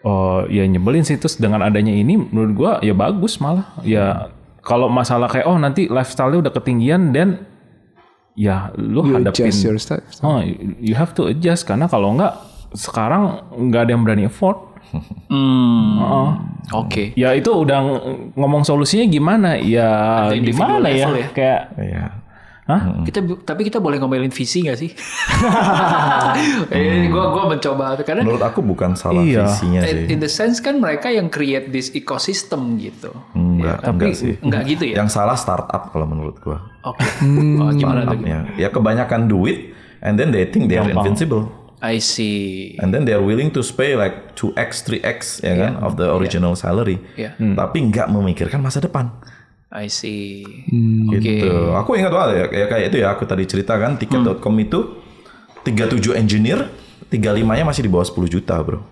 [0.00, 4.88] oh ya nyebelin sih terus dengan adanya ini menurut gua ya bagus malah ya kalau
[4.88, 7.44] masalah kayak oh nanti lifestyle-nya udah ketinggian dan
[8.32, 10.00] ya lu You hadapin adjust your stuff.
[10.20, 10.40] oh
[10.78, 12.32] you have to adjust karena kalau nggak
[12.72, 14.56] sekarang nggak ada yang berani afford
[15.28, 16.00] Hmm.
[16.00, 16.30] Oh.
[16.72, 17.12] Oke.
[17.14, 18.02] ya itu udah ng-
[18.34, 21.06] ngomong solusinya gimana ya gimana ya?
[21.10, 21.28] ya?
[21.30, 22.04] kayak Iya.
[22.70, 24.94] Hah Kita tapi kita boleh ngomelin visi gak sih?
[27.10, 29.50] gua gua mencoba karena Menurut aku bukan salah Iya.
[29.50, 30.06] visinya sih.
[30.06, 33.10] in the sense kan mereka yang create this ecosystem gitu.
[33.34, 34.38] Enggak, enggak sih.
[34.40, 35.02] Enggak gitu ya?
[35.02, 36.62] Yang salah startup kalau menurut gua.
[36.86, 37.02] Oke.
[37.60, 38.24] Oh, gimana tuh?
[38.56, 41.50] Ya kebanyakan duit and then they think they are invincible.
[41.80, 42.76] I see.
[42.76, 46.52] And then they are willing to pay like 2x, 3x ya kan of the original
[46.52, 47.00] salary.
[47.16, 47.36] Iya.
[47.36, 49.08] Tapi nggak memikirkan masa depan.
[49.70, 50.42] I see.
[51.14, 51.46] Gitu.
[51.78, 54.80] Aku ingat banget ya kayak kayak itu ya aku tadi ceritakan tiket.com itu
[55.62, 56.66] 37 engineer,
[57.06, 58.82] 35-nya masih di bawah 10 juta, Bro.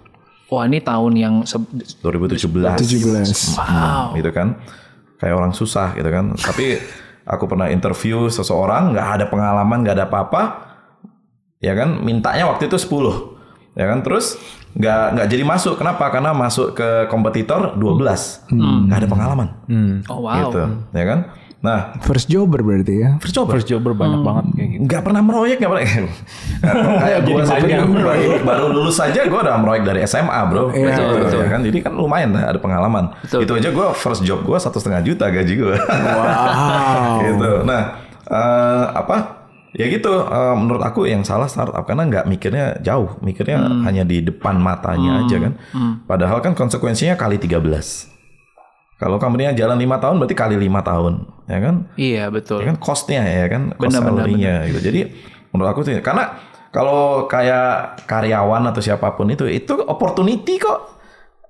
[0.48, 1.60] Wah, ini tahun yang se-
[2.00, 2.78] 2017.
[2.78, 3.58] 17.
[3.58, 4.14] wow.
[4.16, 4.56] gitu kan
[5.18, 6.78] kayak orang susah gitu kan tapi
[7.26, 10.42] aku pernah interview seseorang nggak ada pengalaman nggak ada apa-apa
[11.58, 13.37] ya kan mintanya waktu itu 10
[13.78, 14.02] ya kan?
[14.02, 14.34] Terus
[14.74, 15.74] nggak nggak jadi masuk.
[15.78, 16.10] Kenapa?
[16.10, 18.50] Karena masuk ke kompetitor 12
[18.84, 19.48] nggak ada pengalaman.
[20.06, 20.50] Oh, wow.
[20.50, 20.62] gitu.
[20.92, 21.20] Ya kan?
[21.58, 21.90] Nah.
[21.98, 23.18] First jobber berarti ya.
[23.18, 24.80] first job first jobber banyak banget kayak gitu.
[24.86, 25.82] Nggak pernah meroyek nggak pernah.
[27.02, 30.70] Kayak gue sendiri baru, baru lulus saja gue udah meroyek dari SMA bro.
[30.70, 31.40] Iya, Gitu, betul.
[31.42, 31.60] ya kan?
[31.66, 33.10] Jadi kan lumayan lah ada pengalaman.
[33.26, 33.42] Betul.
[33.42, 37.18] itu aja gue first job gue satu setengah juta gaji gue Wow.
[37.26, 37.50] gitu.
[37.66, 37.82] Nah
[38.22, 39.37] eh, apa
[39.76, 43.84] ya gitu eh, menurut aku yang salah startup karena nggak mikirnya jauh mikirnya Hmm.
[43.84, 45.52] hanya di depan matanya aja kan.
[46.04, 47.60] Padahal kan konsekuensinya kali 13
[48.98, 51.74] kalau company-nya jalan lima tahun berarti kali lima tahun ya kan?
[51.94, 52.66] Iya betul.
[52.66, 53.70] ya kan costnya ya kan?
[53.78, 53.94] Cost
[54.74, 54.78] gitu.
[54.82, 55.00] Jadi
[55.54, 56.34] menurut aku sih karena
[56.68, 60.97] kalau kayak karyawan atau siapa pun itu itu opportunity kok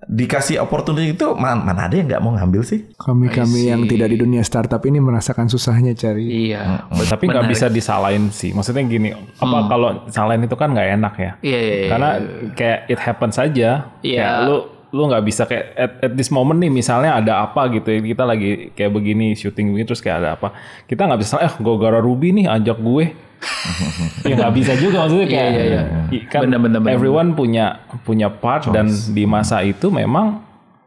[0.06, 4.18] dikasih opportunity itu mana, mana ada yang nggak mau ngambil sih Kami-kami yang tidak di
[4.22, 6.54] dunia startup ini merasakan susahnya cari.
[6.54, 6.86] Iya.
[6.86, 8.54] Tapi nggak bisa disalahin sih.
[8.54, 9.10] Maksudnya gini,
[9.42, 11.32] apa kalau salahin itu kan nggak enak ya?
[11.42, 11.74] Iya iya.
[11.74, 11.88] iya.
[11.90, 12.10] Karena
[12.54, 13.90] kayak it happens saja.
[14.06, 14.22] Iya.
[14.22, 14.56] Kayak lu
[14.88, 18.24] lu nggak bisa kayak at, at this moment nih misalnya ada apa gitu ya kita
[18.24, 20.56] lagi kayak begini syuting begini terus kayak ada apa
[20.88, 23.12] kita nggak bisa eh gue gara Ruby nih ajak gue
[24.28, 26.92] ya nggak bisa juga maksudnya kayak Iya, iya, i- kan Bener, bener, bener.
[26.92, 27.66] everyone punya
[28.02, 30.42] punya part dan di masa itu memang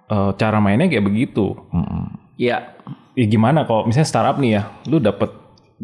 [0.06, 1.56] eh, cara mainnya kayak begitu
[2.36, 2.76] Iya.
[3.12, 5.30] ya gimana kalau misalnya startup nih ya, lu dapet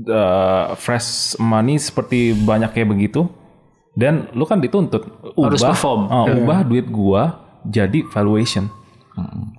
[0.04, 3.28] uh, fresh money seperti banyak kayak begitu,
[3.94, 6.02] dan lu kan dituntut Harus ubah, perform.
[6.08, 8.72] uh, ubah duit gua jadi valuation.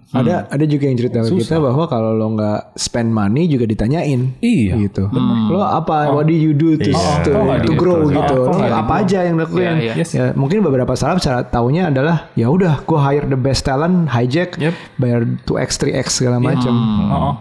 [0.09, 4.32] Ada ada juga yang cerita ke kita bahwa kalau lo nggak spend money juga ditanyain.
[4.40, 4.80] Iya.
[4.88, 5.04] Gitu.
[5.52, 6.09] Lo apa?
[6.16, 7.28] What do you do to, Iya.
[7.28, 8.36] to, nggak to grow kok gitu?
[8.48, 9.76] Lo nggak apa aja yang lakuin?
[9.76, 10.04] Iya, iya.
[10.09, 14.56] Ya, mungkin beberapa startup cara taunya adalah ya udah gue hire the best talent, hijack,
[14.56, 14.72] Yep.
[14.96, 16.72] bayar 2x, 3x segala macam.
[17.12, 17.34] Oh,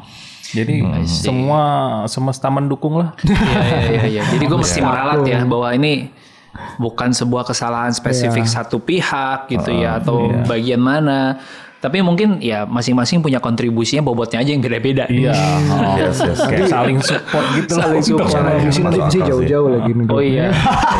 [0.51, 1.61] Jadi semua
[2.07, 3.15] semesta mendukung lah.
[3.23, 4.01] Iya iya iya.
[4.11, 4.23] iya.
[4.27, 6.11] Jadi gue mesti meralat ya bahwa ini
[6.75, 11.39] bukan sebuah kesalahan spesifik satu pihak gitu ya atau bagian mana.
[11.77, 15.05] Tapi mungkin ya masing-masing punya kontribusinya bobotnya aja yang beda-beda.
[15.05, 15.33] Iya.
[15.33, 15.95] oh.
[16.01, 16.39] Yes, yes.
[16.49, 17.85] Kayak saling support gitu lah.
[17.85, 18.29] Saling support.
[18.33, 19.21] Iya, akal sih.
[19.21, 20.05] jauh-jauh lagi nih.
[20.09, 20.49] Oh iya.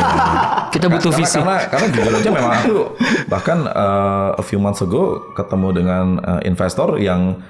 [0.74, 1.38] Kita butuh karena, visi.
[1.42, 2.76] Karena karena jujur aja memang aku
[3.32, 7.42] bahkan uh, a few months ago ketemu dengan uh, investor yang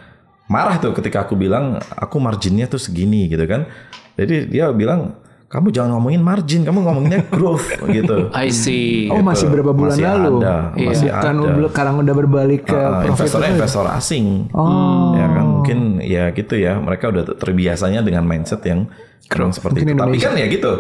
[0.49, 3.69] marah tuh ketika aku bilang aku marginnya tuh segini gitu kan.
[4.17, 8.29] Jadi dia bilang kamu jangan ngomongin margin, kamu ngomonginnya growth gitu.
[8.31, 9.09] I see.
[9.09, 10.37] Oh masih berapa bulan Masih lalu?
[10.39, 10.87] ada, Iya.
[10.87, 11.41] masih Bukan ada.
[11.43, 13.09] udah- sekarang udah berbalik ke Uh, profit.
[13.11, 14.27] investornya investor asing.
[14.53, 15.17] Oh.
[15.17, 16.77] Ya kan mungkin ya gitu ya.
[16.77, 18.93] Mereka udah terbiasanya dengan mindset yang
[19.27, 19.99] yang seperti Mungkin itu.
[19.99, 20.29] Tapi Indonesia.
[20.29, 20.73] kan ya gitu.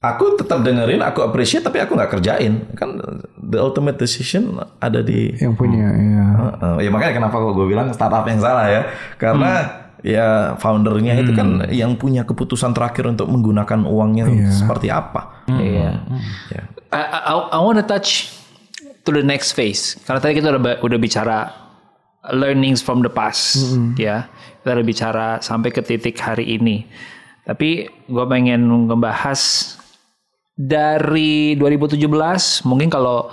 [0.00, 2.72] Aku tetap dengerin, aku appreciate tapi aku nggak kerjain.
[2.72, 2.96] Kan
[3.38, 4.48] the ultimate decision
[4.78, 6.26] ada di yang punya ya.
[6.32, 6.74] Heeh.
[6.82, 8.82] ya makanya kenapa kok gue bilang startup yang salah ya.
[9.14, 9.60] Karena
[10.00, 15.44] ya foundernya itu kan yang punya keputusan terakhir untuk menggunakan uangnya seperti apa.
[15.48, 16.00] Iya.
[16.50, 16.62] Ya.
[16.90, 18.32] I, I, I want to touch
[19.04, 19.96] to the next phase.
[20.04, 21.38] Karena tadi kita udah udah bicara
[22.32, 23.56] learnings from the past,
[23.96, 24.28] ya.
[24.60, 26.84] Kita udah bicara sampai ke titik hari ini.
[27.48, 29.40] Tapi gue pengen ngebahas
[30.54, 32.04] dari 2017,
[32.68, 33.32] mungkin kalau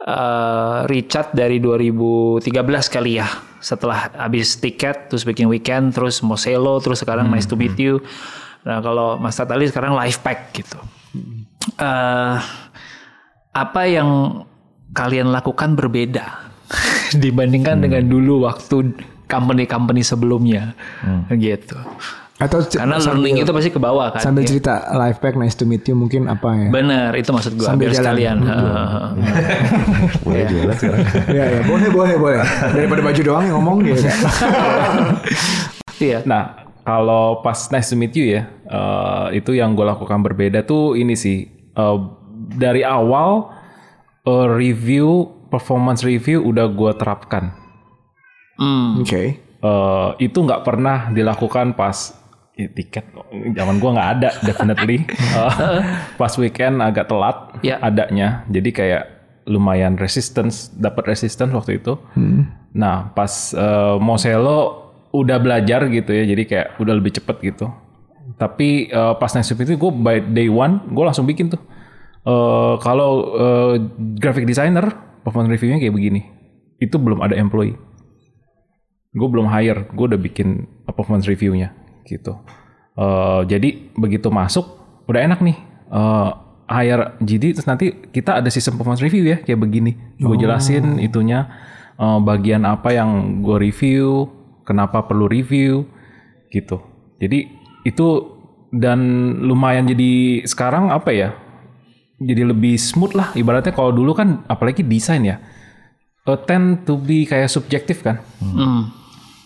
[0.00, 2.48] eh, Richard dari 2013
[2.88, 3.28] kali ya.
[3.64, 8.04] Setelah habis tiket, terus bikin weekend, terus Moselo, terus sekarang Nice to Meet You.
[8.68, 10.76] Nah kalau Mas Tatali sekarang live pack gitu.
[11.80, 12.36] Eh,
[13.54, 14.42] apa yang
[14.92, 16.52] kalian lakukan berbeda
[17.24, 18.92] dibandingkan dengan dulu waktu
[19.32, 20.76] company-company sebelumnya
[21.32, 21.80] gitu.
[22.44, 24.20] Atau Karena sambil- learning itu pasti ke bawah kan.
[24.20, 24.48] sambil ya.
[24.50, 26.68] cerita live pack nice to meet you mungkin apa ya?
[26.68, 27.98] Bener, itu maksud gua Sambil jalan.
[27.98, 28.36] sekalian.
[28.38, 29.04] Heeh.
[30.24, 31.00] Boleh jualan sekarang.
[31.26, 32.36] Iya ya boleh boleh boleh
[32.70, 34.04] daripada baju doang yang ngomong gitu.
[35.96, 36.20] Iya.
[36.24, 36.42] Nah,
[36.82, 41.14] kalau pas nice to meet you ya, eh, itu yang gue lakukan berbeda tuh ini
[41.14, 41.46] sih.
[41.72, 41.98] eh,
[42.52, 43.50] dari awal
[44.22, 45.08] eh, review,
[45.48, 47.54] performance review udah gue terapkan.
[48.56, 49.00] Hmm.
[49.00, 49.38] Oke.
[49.40, 52.14] Eh, itu nggak pernah dilakukan pas
[52.54, 53.04] ya, tiket
[53.52, 55.02] zaman gua nggak ada definitely.
[55.06, 55.52] Eh,
[56.20, 57.78] pas weekend agak telat Ya.
[57.78, 58.42] adanya.
[58.46, 59.02] Jadi kayak
[59.44, 61.98] lumayan resistance dapat resistance waktu itu.
[62.72, 64.58] Nah pas eh, Moselo
[65.10, 66.24] udah belajar gitu ya.
[66.24, 67.66] Jadi kayak udah lebih cepet gitu.
[68.34, 71.60] Tapi eh, pas next week itu gue by day one gue langsung bikin tuh.
[72.24, 73.74] Eh, kalau eh,
[74.16, 74.88] graphic designer
[75.20, 76.22] performance reviewnya kayak begini.
[76.78, 77.76] Itu belum ada employee.
[79.14, 81.70] Gue belum hire, gue udah bikin performance reviewnya
[82.04, 82.38] gitu.
[82.94, 84.66] Eh, jadi begitu masuk
[85.04, 85.56] udah enak nih
[85.90, 86.30] eh,
[86.64, 89.92] hire GD terus nanti kita ada sistem performance review ya kayak begini.
[90.16, 91.50] Gue jelasin itunya
[91.96, 94.30] eh, bagian apa yang gue review,
[94.62, 95.84] kenapa perlu review
[96.48, 96.78] gitu.
[97.18, 97.50] Jadi
[97.82, 98.06] itu
[98.70, 98.98] dan
[99.40, 101.30] lumayan jadi sekarang apa ya?
[102.16, 105.42] Jadi lebih smooth lah ibaratnya kalau dulu kan apalagi desain ya.
[106.24, 108.88] eh, tend to be kayak subjektif kan Hmm.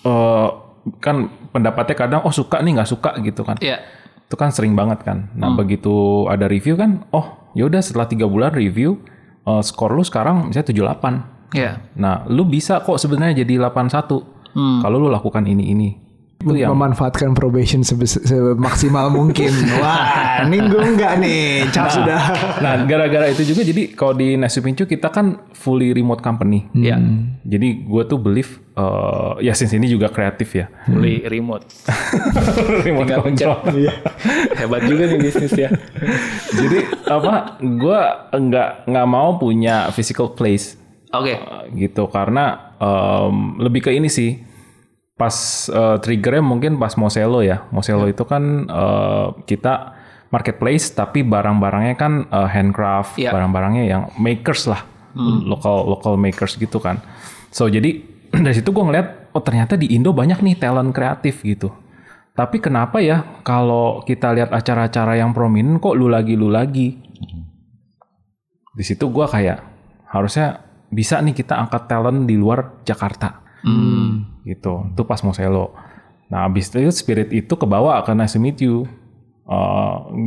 [0.05, 0.49] eh
[0.95, 1.17] kan
[1.49, 3.85] pendapatnya kadang oh suka nih nggak suka gitu kan Iya.
[4.21, 5.93] itu kan sering banget kan nah begitu
[6.27, 9.01] ada review kan oh yaudah setelah tiga bulan review
[9.43, 11.73] eh, skor lu sekarang misalnya 78 Iya.
[11.95, 14.81] nah lu bisa kok sebenarnya jadi 81 Hmm.
[14.81, 15.89] kalau lu lakukan ini ini
[16.39, 19.51] Itu yang memanfaatkan probation sebes- semaksimal mungkin.
[19.77, 21.67] Wah, ninggung nggak nih?
[21.69, 22.31] Cap sudah.
[22.63, 26.63] Nah, gara-gara itu juga jadi kalau di Nasi Pincu kita kan fully remote company.
[26.73, 26.95] Ya,
[27.43, 30.71] Jadi gue tuh believe eh, ya since ini juga kreatif ya.
[30.87, 31.67] beli remote.
[32.87, 33.59] remote Tinggal control.
[34.63, 35.75] Hebat juga nih bisnis ya.
[36.55, 36.79] jadi
[37.11, 37.59] apa?
[37.59, 37.99] Gue
[38.31, 40.79] nggak nggak mau punya physical place
[41.11, 41.35] Oke.
[41.35, 44.47] eh, gitu karena em, lebih ke ini sih.
[45.19, 45.35] Pas
[45.67, 47.67] eh, triggernya mungkin pas Moselo ya.
[47.75, 49.99] Moselo itu kan eh, kita
[50.31, 53.35] marketplace tapi barang-barangnya kan eh, handcraft, Iya.
[53.35, 54.87] barang-barangnya yang makers lah,
[55.45, 57.03] local local makers gitu kan.
[57.51, 57.99] So jadi
[58.45, 61.75] dari situ gue ngeliat oh ternyata di Indo banyak nih talent kreatif gitu.
[62.33, 66.95] Tapi kenapa ya kalau kita lihat acara-acara yang prominent kok lu lagi lu lagi?
[68.71, 69.59] Di situ gue kayak
[70.15, 73.43] harusnya bisa nih kita angkat talent di luar Jakarta
[74.49, 74.89] gitu.
[74.93, 75.77] Itu pas Moselo.
[76.33, 78.85] Nah, abis itu spirit itu kebawa ke Nice to Meet You.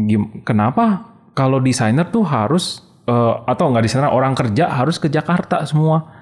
[0.09, 5.61] Gim- kenapa kalau desainer tuh harus eh, atau nggak desainer orang kerja harus ke Jakarta
[5.65, 6.20] semua?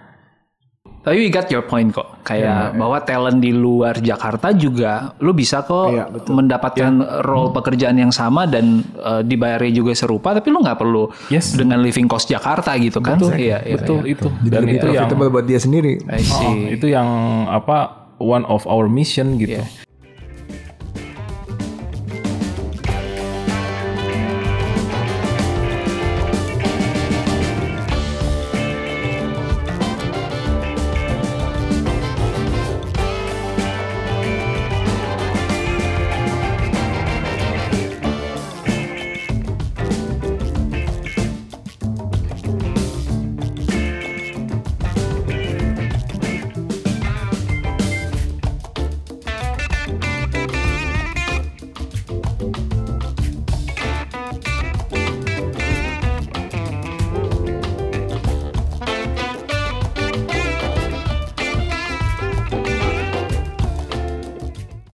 [1.00, 2.20] Tapi we got your point kok.
[2.22, 6.92] Kayak bahwa talent di luar Jakarta juga lu bisa kok Iya, mendapatkan
[7.24, 11.56] role pekerjaan yang sama dan eh, dibayarnya juga serupa tapi lu nggak perlu Yes.
[11.56, 13.18] dengan living cost Jakarta gitu kan.
[13.18, 13.76] Iya, iya.
[13.80, 14.28] Betul itu.
[14.44, 15.94] Jadi Dan itu yang profitable buat dia sendiri.
[16.06, 16.46] I see.
[16.46, 17.08] Oh, itu yang
[17.48, 17.78] apa
[18.20, 19.64] one of our mission gitu.